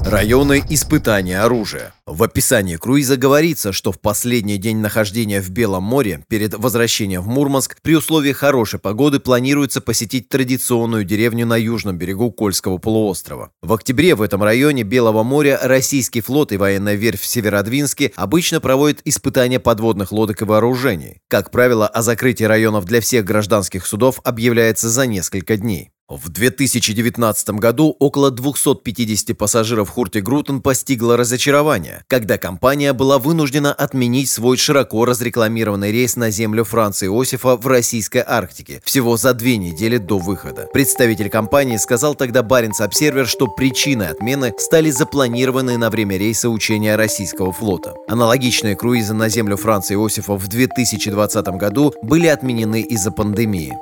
[0.05, 1.91] Районы испытания оружия.
[2.05, 7.27] В описании круиза говорится, что в последний день нахождения в Белом море, перед возвращением в
[7.27, 13.49] Мурманск, при условии хорошей погоды планируется посетить традиционную деревню на южном берегу Кольского полуострова.
[13.63, 18.61] В октябре в этом районе Белого моря российский флот и военная верфь в Северодвинске обычно
[18.61, 21.17] проводят испытания подводных лодок и вооружений.
[21.27, 25.89] Как правило, о закрытии районов для всех гражданских судов объявляется за несколько дней.
[26.07, 34.57] В 2019 году около 250 пассажиров Хуртигрутен постигло разочарование, когда компания была вынуждена отменить свой
[34.57, 40.19] широко разрекламированный рейс на землю Франции Иосифа в российской Арктике всего за две недели до
[40.19, 40.67] выхода.
[40.71, 46.97] Представитель компании сказал тогда Баренц Обсервер, что причиной отмены стали запланированные на время рейса учения
[46.97, 47.95] российского флота.
[48.07, 53.73] Аналогичные круизы на землю Франции Иосифа в 2020 году были отменены из-за пандемии.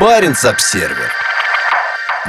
[0.00, 1.12] Баренц-Обсервер.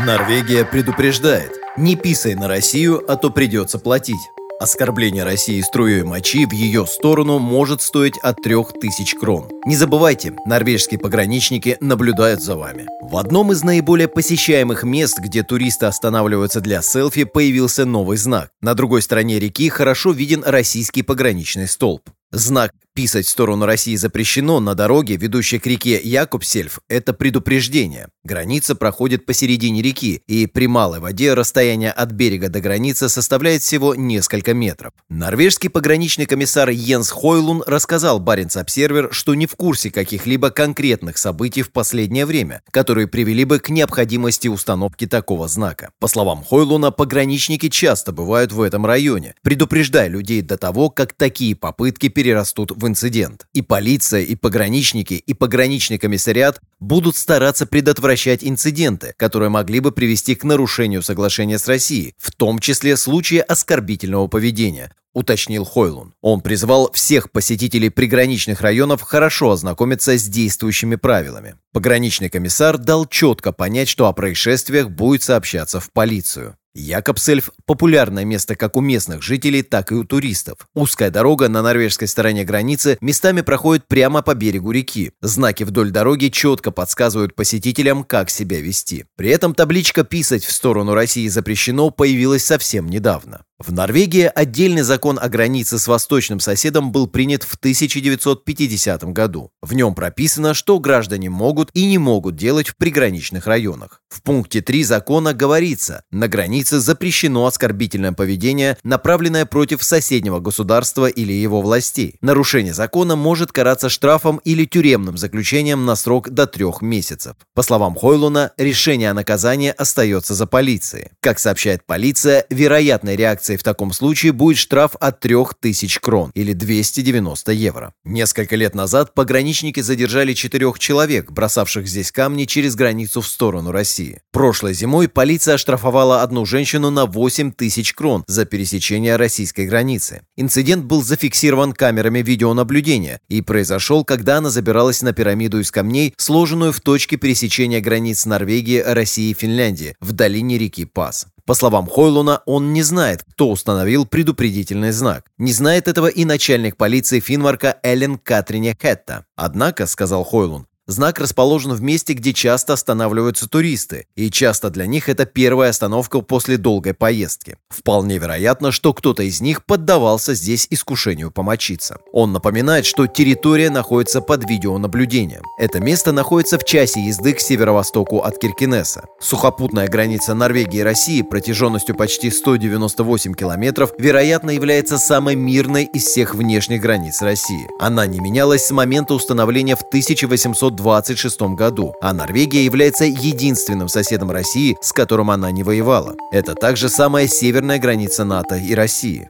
[0.06, 1.54] Норвегия предупреждает.
[1.78, 4.20] Не писай на Россию, а то придется платить.
[4.60, 9.50] Оскорбление России струей мочи в ее сторону может стоить от 3000 крон.
[9.66, 12.86] Не забывайте, норвежские пограничники наблюдают за вами.
[13.02, 18.50] В одном из наиболее посещаемых мест, где туристы останавливаются для селфи, появился новый знак.
[18.62, 22.10] На другой стороне реки хорошо виден российский пограничный столб.
[22.32, 28.10] Знак «Писать в сторону России запрещено» на дороге, ведущей к реке Якубсельф, это предупреждение.
[28.24, 33.96] Граница проходит посередине реки, и при малой воде расстояние от берега до границы составляет всего
[33.96, 34.94] несколько метров.
[35.10, 41.64] Норвежский пограничный комиссар Йенс Хойлун рассказал Баренц Обсервер, что не в курсе каких-либо конкретных событий
[41.64, 45.90] в последнее время, которые привели бы к необходимости установки такого знака.
[46.00, 51.56] По словам Хойлуна, пограничники часто бывают в этом районе, предупреждая людей до того, как такие
[51.56, 53.48] попытки перерастут в инцидент.
[53.54, 60.36] И полиция, и пограничники, и пограничный комиссариат будут стараться предотвращать инциденты, которые могли бы привести
[60.36, 66.14] к нарушению соглашения с Россией, в том числе случаи оскорбительного поведения, уточнил Хойлун.
[66.22, 71.56] Он призвал всех посетителей приграничных районов хорошо ознакомиться с действующими правилами.
[71.72, 76.58] Пограничный комиссар дал четко понять, что о происшествиях будет сообщаться в полицию.
[76.76, 80.68] Якобсельф– популярное место как у местных жителей, так и у туристов.
[80.74, 85.12] Узкая дорога на норвежской стороне границы местами проходит прямо по берегу реки.
[85.22, 89.06] Знаки вдоль дороги четко подсказывают посетителям, как себя вести.
[89.16, 93.46] При этом табличка «Писать в сторону России запрещено» появилась совсем недавно.
[93.60, 99.52] В Норвегии отдельный закон о границе с восточным соседом был принят в 1950 году.
[99.62, 104.02] В нем прописано, что граждане могут и не могут делать в приграничных районах.
[104.10, 111.32] В пункте 3 закона говорится, на границе запрещено оскорбительное поведение, направленное против соседнего государства или
[111.32, 112.16] его властей.
[112.22, 117.36] Нарушение закона может караться штрафом или тюремным заключением на срок до трех месяцев.
[117.54, 121.12] По словам Хойлуна, решение о наказании остается за полицией.
[121.22, 126.54] Как сообщает полиция, вероятная реакция санкцией в таком случае будет штраф от 3000 крон или
[126.54, 127.94] 290 евро.
[128.06, 134.22] Несколько лет назад пограничники задержали четырех человек, бросавших здесь камни через границу в сторону России.
[134.32, 140.22] Прошлой зимой полиция оштрафовала одну женщину на 8 тысяч крон за пересечение российской границы.
[140.38, 146.72] Инцидент был зафиксирован камерами видеонаблюдения и произошел, когда она забиралась на пирамиду из камней, сложенную
[146.72, 151.28] в точке пересечения границ Норвегии, России и Финляндии в долине реки Пас.
[151.46, 155.26] По словам Хойлуна, он не знает, кто установил предупредительный знак.
[155.38, 159.26] Не знает этого и начальник полиции Финмарка Эллен Катрине Хетта.
[159.36, 165.08] Однако, сказал Хойлун, Знак расположен в месте, где часто останавливаются туристы, и часто для них
[165.08, 167.56] это первая остановка после долгой поездки.
[167.70, 172.00] Вполне вероятно, что кто-то из них поддавался здесь искушению помочиться.
[172.12, 175.44] Он напоминает, что территория находится под видеонаблюдением.
[175.58, 179.06] Это место находится в часе езды к северо-востоку от Киркинесса.
[179.22, 186.36] Сухопутная граница Норвегии и России протяженностью почти 198 километров, вероятно, является самой мирной из всех
[186.36, 187.70] внешних границ России.
[187.80, 194.32] Она не менялась с момента установления в 1800 1926 году, а Норвегия является единственным соседом
[194.32, 196.16] России, с которым она не воевала.
[196.32, 199.30] Это также самая северная граница НАТО и России.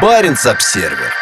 [0.00, 1.12] Баренц-Обсервер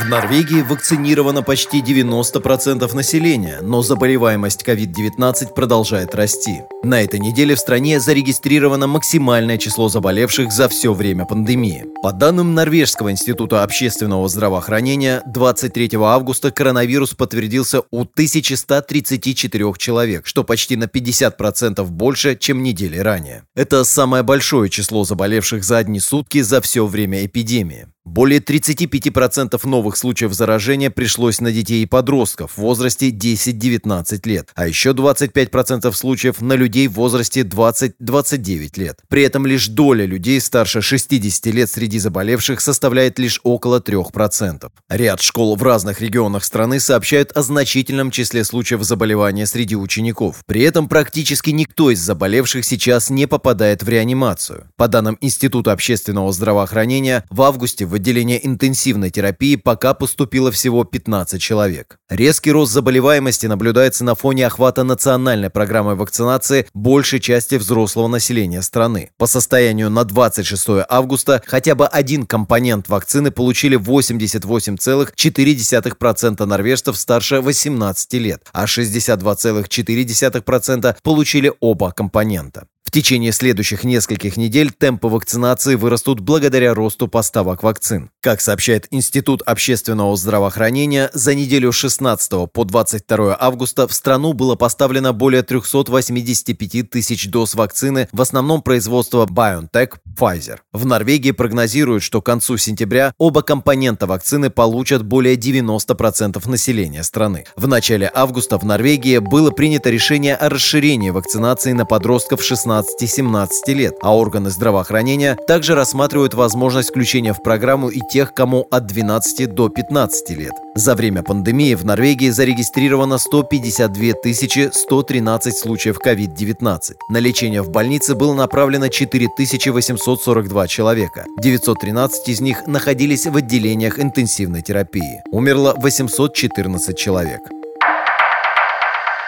[0.00, 6.62] в Норвегии вакцинировано почти 90% населения, но заболеваемость COVID-19 продолжает расти.
[6.82, 11.84] На этой неделе в стране зарегистрировано максимальное число заболевших за все время пандемии.
[12.02, 20.76] По данным Норвежского института общественного здравоохранения, 23 августа коронавирус подтвердился у 1134 человек, что почти
[20.76, 23.44] на 50% больше, чем недели ранее.
[23.54, 27.86] Это самое большое число заболевших за одни сутки за все время эпидемии.
[28.04, 34.66] Более 35% новых случаев заражения пришлось на детей и подростков в возрасте 10-19 лет, а
[34.66, 38.98] еще 25% случаев на людей в возрасте 20-29 лет.
[39.08, 44.68] При этом лишь доля людей старше 60 лет среди заболевших составляет лишь около 3%.
[44.88, 50.42] Ряд школ в разных регионах страны сообщают о значительном числе случаев заболевания среди учеников.
[50.46, 54.66] При этом практически никто из заболевших сейчас не попадает в реанимацию.
[54.76, 61.38] По данным Института общественного здравоохранения, в августе в отделение интенсивной терапии пока поступило всего 15
[61.40, 61.98] человек.
[62.08, 69.10] Резкий рост заболеваемости наблюдается на фоне охвата национальной программы вакцинации большей части взрослого населения страны.
[69.18, 78.14] По состоянию на 26 августа хотя бы один компонент вакцины получили 88,4% норвежцев старше 18
[78.14, 82.68] лет, а 62,4% получили оба компонента.
[82.92, 88.10] В течение следующих нескольких недель темпы вакцинации вырастут благодаря росту поставок вакцин.
[88.20, 94.56] Как сообщает Институт общественного здравоохранения, за неделю с 16 по 22 августа в страну было
[94.56, 100.58] поставлено более 385 тысяч доз вакцины, в основном производства BioNTech Pfizer.
[100.74, 107.46] В Норвегии прогнозируют, что к концу сентября оба компонента вакцины получат более 90% населения страны.
[107.56, 113.48] В начале августа в Норвегии было принято решение о расширении вакцинации на подростков 16 16-17
[113.74, 119.54] лет, а органы здравоохранения также рассматривают возможность включения в программу и тех, кому от 12
[119.54, 120.52] до 15 лет.
[120.74, 126.78] За время пандемии в Норвегии зарегистрировано 152 113 случаев COVID-19.
[127.10, 131.24] На лечение в больнице было направлено 4842 человека.
[131.40, 135.22] 913 из них находились в отделениях интенсивной терапии.
[135.30, 137.40] Умерло 814 человек.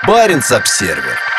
[0.07, 1.34] Баренц-Обсервер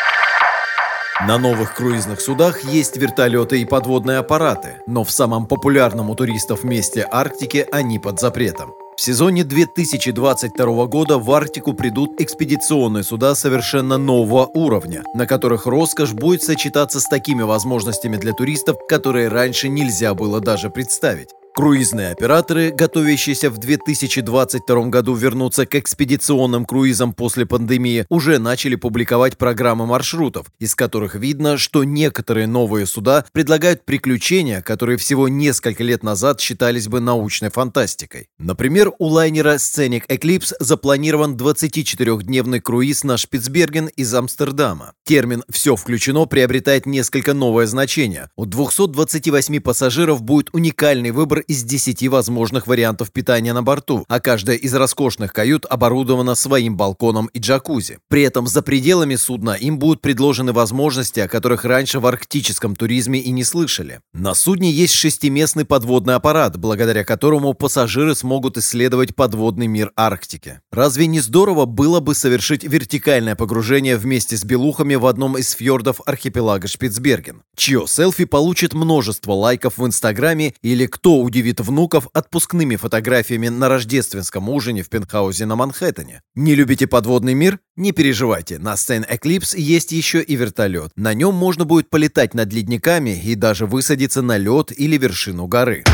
[1.22, 6.62] на новых круизных судах есть вертолеты и подводные аппараты, но в самом популярном у туристов
[6.62, 8.74] месте Арктики они под запретом.
[8.98, 16.12] В сезоне 2022 года в Арктику придут экспедиционные суда совершенно нового уровня, на которых роскошь
[16.12, 21.30] будет сочетаться с такими возможностями для туристов, которые раньше нельзя было даже представить.
[21.56, 29.38] Круизные операторы, готовящиеся в 2022 году вернуться к экспедиционным круизам после пандемии, уже начали публиковать
[29.38, 36.02] программы маршрутов, из которых видно, что некоторые новые суда предлагают приключения, которые всего несколько лет
[36.02, 38.28] назад считались бы научной фантастикой.
[38.38, 44.92] Например, у лайнера Scenic Eclipse запланирован 24-дневный круиз на Шпицберген из Амстердама.
[45.06, 48.28] Термин «все включено» приобретает несколько новое значение.
[48.36, 54.56] У 228 пассажиров будет уникальный выбор из 10 возможных вариантов питания на борту, а каждая
[54.56, 57.98] из роскошных кают оборудована своим балконом и джакузи.
[58.08, 63.20] При этом за пределами судна им будут предложены возможности, о которых раньше в арктическом туризме
[63.20, 64.00] и не слышали.
[64.12, 70.60] На судне есть шестиместный подводный аппарат, благодаря которому пассажиры смогут исследовать подводный мир Арктики.
[70.70, 76.00] Разве не здорово было бы совершить вертикальное погружение вместе с белухами в одном из фьордов
[76.04, 77.42] архипелага Шпицберген?
[77.56, 83.68] Чье селфи получит множество лайков в Инстаграме или кто удивится удивит внуков отпускными фотографиями на
[83.68, 86.22] рождественском ужине в пентхаусе на Манхэттене.
[86.34, 87.58] Не любите подводный мир?
[87.76, 90.92] Не переживайте, на Стэн Эклипс есть еще и вертолет.
[90.96, 95.84] На нем можно будет полетать над ледниками и даже высадиться на лед или вершину горы.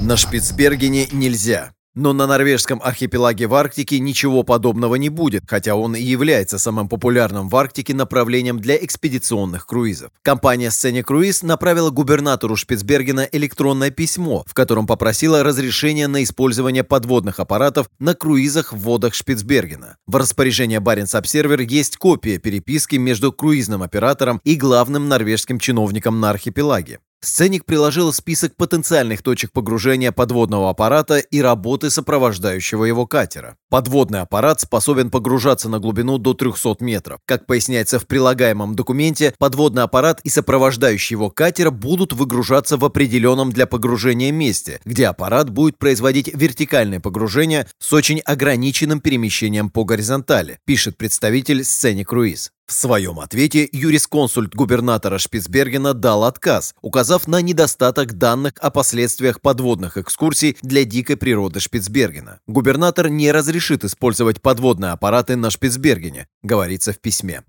[0.00, 1.74] На Шпицбергене нельзя.
[1.94, 6.88] Но на норвежском архипелаге в Арктике ничего подобного не будет, хотя он и является самым
[6.88, 10.10] популярным в Арктике направлением для экспедиционных круизов.
[10.22, 17.40] Компания Scenic Cruise направила губернатору Шпицбергена электронное письмо, в котором попросила разрешения на использование подводных
[17.40, 19.96] аппаратов на круизах в водах Шпицбергена.
[20.06, 26.30] В распоряжении Баренц Обсервер есть копия переписки между круизным оператором и главным норвежским чиновником на
[26.30, 27.00] архипелаге.
[27.24, 33.56] Сценик приложил список потенциальных точек погружения подводного аппарата и работы сопровождающего его катера.
[33.70, 37.20] Подводный аппарат способен погружаться на глубину до 300 метров.
[37.24, 43.52] Как поясняется в прилагаемом документе, подводный аппарат и сопровождающий его катер будут выгружаться в определенном
[43.52, 50.58] для погружения месте, где аппарат будет производить вертикальное погружение с очень ограниченным перемещением по горизонтали,
[50.64, 52.50] пишет представитель сцене круиз.
[52.72, 59.98] В своем ответе юрисконсульт губернатора Шпицбергена дал отказ, указав на недостаток данных о последствиях подводных
[59.98, 62.40] экскурсий для дикой природы Шпицбергена.
[62.46, 67.42] Губернатор не разрешит использовать подводные аппараты на Шпицбергене, говорится в письме.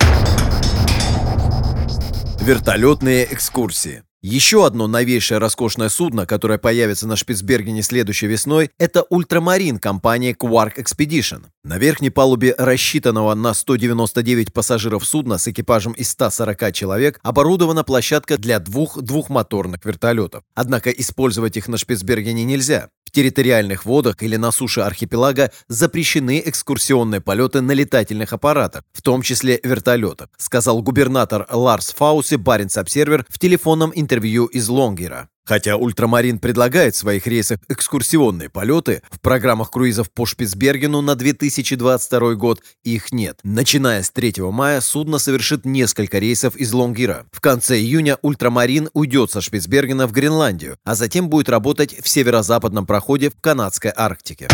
[2.42, 9.80] Вертолетные экскурсии еще одно новейшее роскошное судно, которое появится на Шпицбергене следующей весной, это ультрамарин
[9.80, 11.44] компании Quark Expedition.
[11.66, 18.38] На верхней палубе рассчитанного на 199 пассажиров судна с экипажем из 140 человек оборудована площадка
[18.38, 20.44] для двух двухмоторных вертолетов.
[20.56, 27.62] Однако использовать их на Шпицбергене нельзя территориальных водах или на суше архипелага запрещены экскурсионные полеты
[27.62, 33.94] на летательных аппаратах, в том числе вертолетах, сказал губернатор Ларс Фауси Баренц Обсервер в телефонном
[33.96, 35.30] интервью из Лонгера.
[35.46, 42.36] Хотя «Ультрамарин» предлагает в своих рейсах экскурсионные полеты, в программах круизов по Шпицбергену на 2022
[42.36, 43.40] год их нет.
[43.44, 47.26] Начиная с 3 мая судно совершит несколько рейсов из Лонгира.
[47.32, 52.86] В конце июня «Ультрамарин» уйдет со Шпицбергена в Гренландию, а затем будет работать в северо-западном
[52.86, 54.48] проходе в канадской Арктике.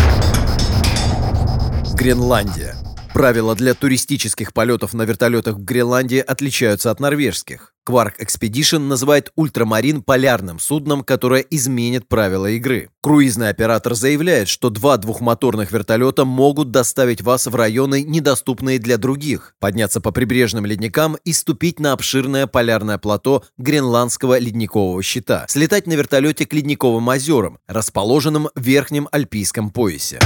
[1.94, 2.74] Гренландия.
[3.12, 7.74] Правила для туристических полетов на вертолетах в Гренландии отличаются от норвежских.
[7.88, 12.90] Quark Expedition называет ультрамарин полярным судном, которое изменит правила игры.
[13.02, 19.56] Круизный оператор заявляет, что два двухмоторных вертолета могут доставить вас в районы, недоступные для других,
[19.58, 25.94] подняться по прибрежным ледникам и ступить на обширное полярное плато Гренландского ледникового щита, слетать на
[25.94, 30.20] вертолете к ледниковым озерам, расположенным в верхнем альпийском поясе.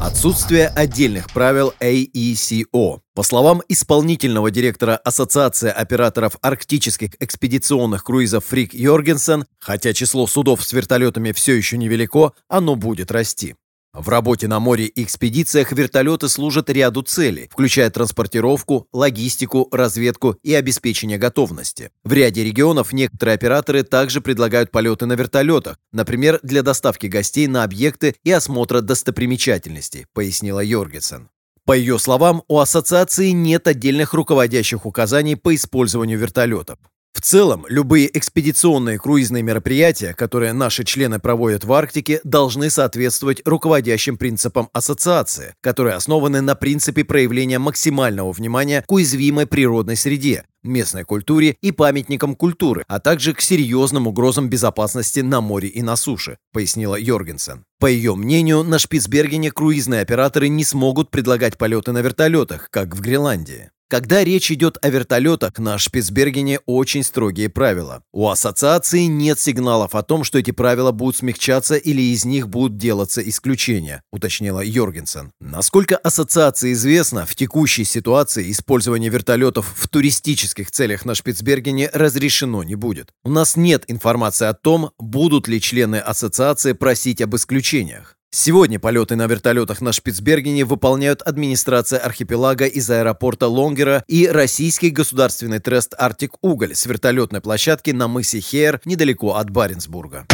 [0.00, 3.00] Отсутствие отдельных правил AECO.
[3.14, 10.72] По словам исполнительного директора Ассоциации операторов арктических экспедиционных круизов Фрик Йоргенсен, хотя число судов с
[10.72, 13.56] вертолетами все еще невелико, оно будет расти.
[13.92, 20.54] В работе на море и экспедициях вертолеты служат ряду целей, включая транспортировку, логистику, разведку и
[20.54, 21.90] обеспечение готовности.
[22.04, 27.64] В ряде регионов некоторые операторы также предлагают полеты на вертолетах, например, для доставки гостей на
[27.64, 31.28] объекты и осмотра достопримечательностей, пояснила Йоргенсен.
[31.64, 36.78] По ее словам, у ассоциации нет отдельных руководящих указаний по использованию вертолетов.
[37.12, 44.16] В целом, любые экспедиционные круизные мероприятия, которые наши члены проводят в Арктике, должны соответствовать руководящим
[44.16, 51.56] принципам ассоциации, которые основаны на принципе проявления максимального внимания к уязвимой природной среде, местной культуре
[51.60, 56.96] и памятникам культуры, а также к серьезным угрозам безопасности на море и на суше, пояснила
[56.96, 57.64] Йоргенсен.
[57.78, 63.00] По ее мнению, на Шпицбергене круизные операторы не смогут предлагать полеты на вертолетах, как в
[63.00, 63.70] Гренландии.
[63.90, 68.04] Когда речь идет о вертолетах, на Шпицбергене очень строгие правила.
[68.12, 72.76] У ассоциации нет сигналов о том, что эти правила будут смягчаться или из них будут
[72.76, 75.32] делаться исключения, уточнила Йоргенсен.
[75.40, 82.76] Насколько ассоциации известно, в текущей ситуации использование вертолетов в туристических целях на Шпицбергене разрешено не
[82.76, 83.08] будет.
[83.24, 88.16] У нас нет информации о том, будут ли члены ассоциации просить об исключениях.
[88.32, 95.58] Сегодня полеты на вертолетах на Шпицбергене выполняют администрация архипелага из аэропорта Лонгера и российский государственный
[95.58, 100.26] трест «Арктик Уголь» с вертолетной площадки на мысе Хейр недалеко от Баренцбурга.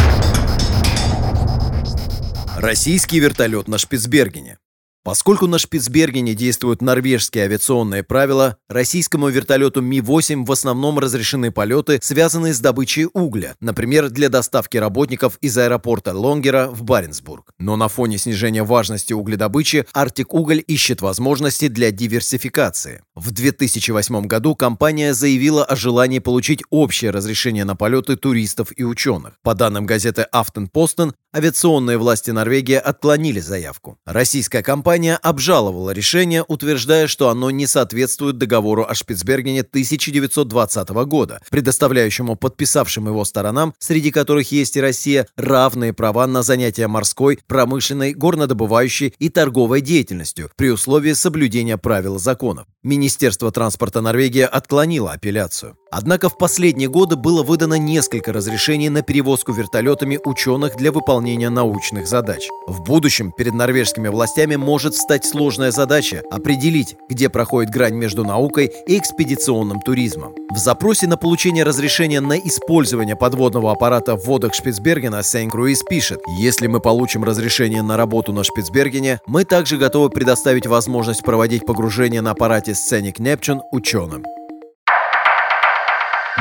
[2.55, 4.59] Российский вертолет на Шпицбергене.
[5.07, 12.53] Поскольку на Шпицбергене действуют норвежские авиационные правила, российскому вертолету Ми-8 в основном разрешены полеты, связанные
[12.53, 17.53] с добычей угля, например, для доставки работников из аэропорта Лонгера в Баренцбург.
[17.57, 23.01] Но на фоне снижения важности угледобычи Арктик Уголь ищет возможности для диверсификации.
[23.15, 29.35] В 2008 году компания заявила о желании получить общее разрешение на полеты туристов и ученых.
[29.41, 33.97] По данным газеты Aftenposten, авиационные власти Норвегии отклонили заявку.
[34.05, 41.39] Российская компания Компания обжаловала решение, утверждая, что оно не соответствует договору о Шпицбергене 1920 года,
[41.51, 48.15] предоставляющему подписавшим его сторонам, среди которых есть и Россия, равные права на занятия морской, промышленной,
[48.15, 52.65] горнодобывающей и торговой деятельностью при условии соблюдения правил законов.
[52.81, 55.77] Министерство транспорта Норвегии отклонило апелляцию.
[55.91, 62.07] Однако в последние годы было выдано несколько разрешений на перевозку вертолетами ученых для выполнения научных
[62.07, 62.47] задач.
[62.67, 68.71] В будущем перед норвежскими властями может стать сложная задача определить, где проходит грань между наукой
[68.87, 70.33] и экспедиционным туризмом.
[70.49, 76.67] В запросе на получение разрешения на использование подводного аппарата в водах Шпицбергена Сейн-Круиз пишет, если
[76.67, 82.31] мы получим разрешение на работу на Шпицбергене, мы также готовы предоставить возможность проводить погружение на
[82.31, 84.23] аппарате Scenic Neptune ученым.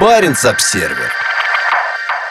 [0.00, 1.25] Баренц-Обсервер.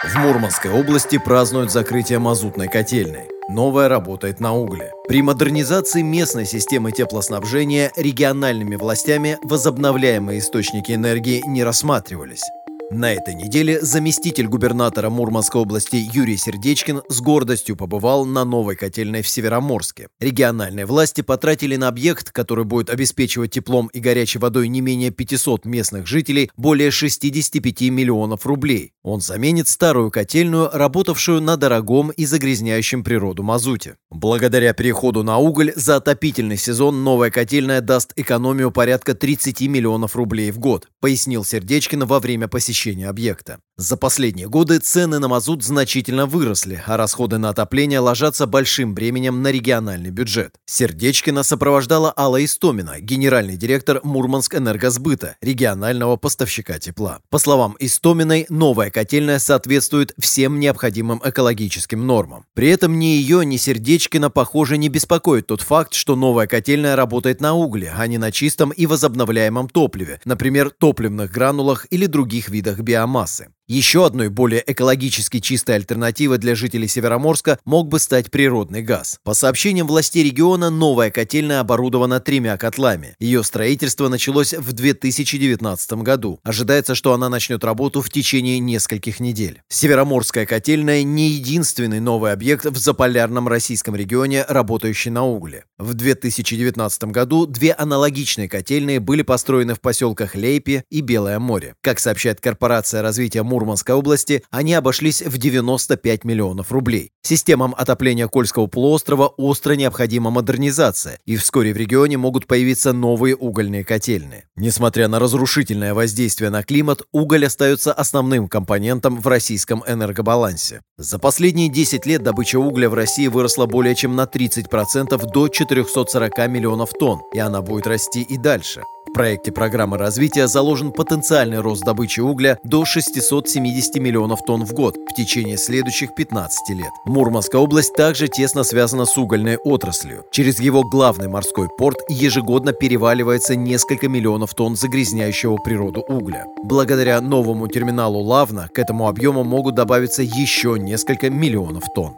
[0.03, 3.29] В Мурманской области празднуют закрытие мазутной котельной.
[3.47, 4.91] Новая работает на угле.
[5.07, 12.43] При модернизации местной системы теплоснабжения региональными властями возобновляемые источники энергии не рассматривались.
[12.91, 19.23] На этой неделе заместитель губернатора Мурманской области Юрий Сердечкин с гордостью побывал на новой котельной
[19.23, 20.07] в Североморске.
[20.19, 25.65] Региональные власти потратили на объект, который будет обеспечивать теплом и горячей водой не менее 500
[25.65, 28.91] местных жителей, более 65 миллионов рублей.
[29.01, 33.97] Он заменит старую котельную, работавшую на дорогом и загрязняющем природу мазуте.
[34.11, 40.51] Благодаря переходу на уголь за отопительный сезон новая котельная даст экономию порядка 30 миллионов рублей
[40.51, 43.59] в год, пояснил Сердечкин во время посещения посещения объекта.
[43.77, 49.41] За последние годы цены на мазут значительно выросли, а расходы на отопление ложатся большим бременем
[49.41, 50.55] на региональный бюджет.
[50.65, 57.19] Сердечкина сопровождала Алла Истомина, генеральный директор Мурманск энергосбыта, регионального поставщика тепла.
[57.29, 62.45] По словам Истоминой, новая котельная соответствует всем необходимым экологическим нормам.
[62.53, 67.41] При этом ни ее, ни Сердечкина, похоже, не беспокоит тот факт, что новая котельная работает
[67.41, 72.64] на угле, а не на чистом и возобновляемом топливе, например, топливных гранулах или других видах
[72.73, 73.54] биомассы.
[73.67, 79.19] Еще одной более экологически чистой альтернативой для жителей Североморска мог бы стать природный газ.
[79.23, 83.15] По сообщениям властей региона, новая котельная оборудована тремя котлами.
[83.19, 86.39] Ее строительство началось в 2019 году.
[86.43, 89.63] Ожидается, что она начнет работу в течение нескольких недель.
[89.67, 95.65] Североморская котельная не единственный новый объект в заполярном российском регионе, работающий на угле.
[95.79, 101.73] В 2019 году две аналогичные котельные были построены в поселках Лейпе и Белое море.
[101.81, 107.11] Как сообщает корпорация развития Мурманской области они обошлись в 95 миллионов рублей.
[107.21, 113.85] Системам отопления Кольского полуострова остро необходима модернизация, и вскоре в регионе могут появиться новые угольные
[113.85, 114.49] котельные.
[114.57, 120.81] Несмотря на разрушительное воздействие на климат, уголь остается основным компонентом в российском энергобалансе.
[120.97, 126.37] За последние 10 лет добыча угля в России выросла более чем на 30% до 440
[126.49, 128.81] миллионов тонн, и она будет расти и дальше
[129.13, 135.13] проекте программы развития заложен потенциальный рост добычи угля до 670 миллионов тонн в год в
[135.13, 136.91] течение следующих 15 лет.
[137.05, 140.23] Мурманская область также тесно связана с угольной отраслью.
[140.31, 146.45] Через его главный морской порт ежегодно переваливается несколько миллионов тонн загрязняющего природу угля.
[146.63, 152.15] Благодаря новому терминалу Лавна к этому объему могут добавиться еще несколько миллионов тонн.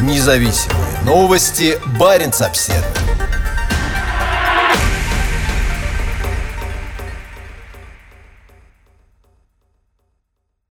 [0.00, 1.78] Независимые новости.
[1.98, 3.13] Барин обседный.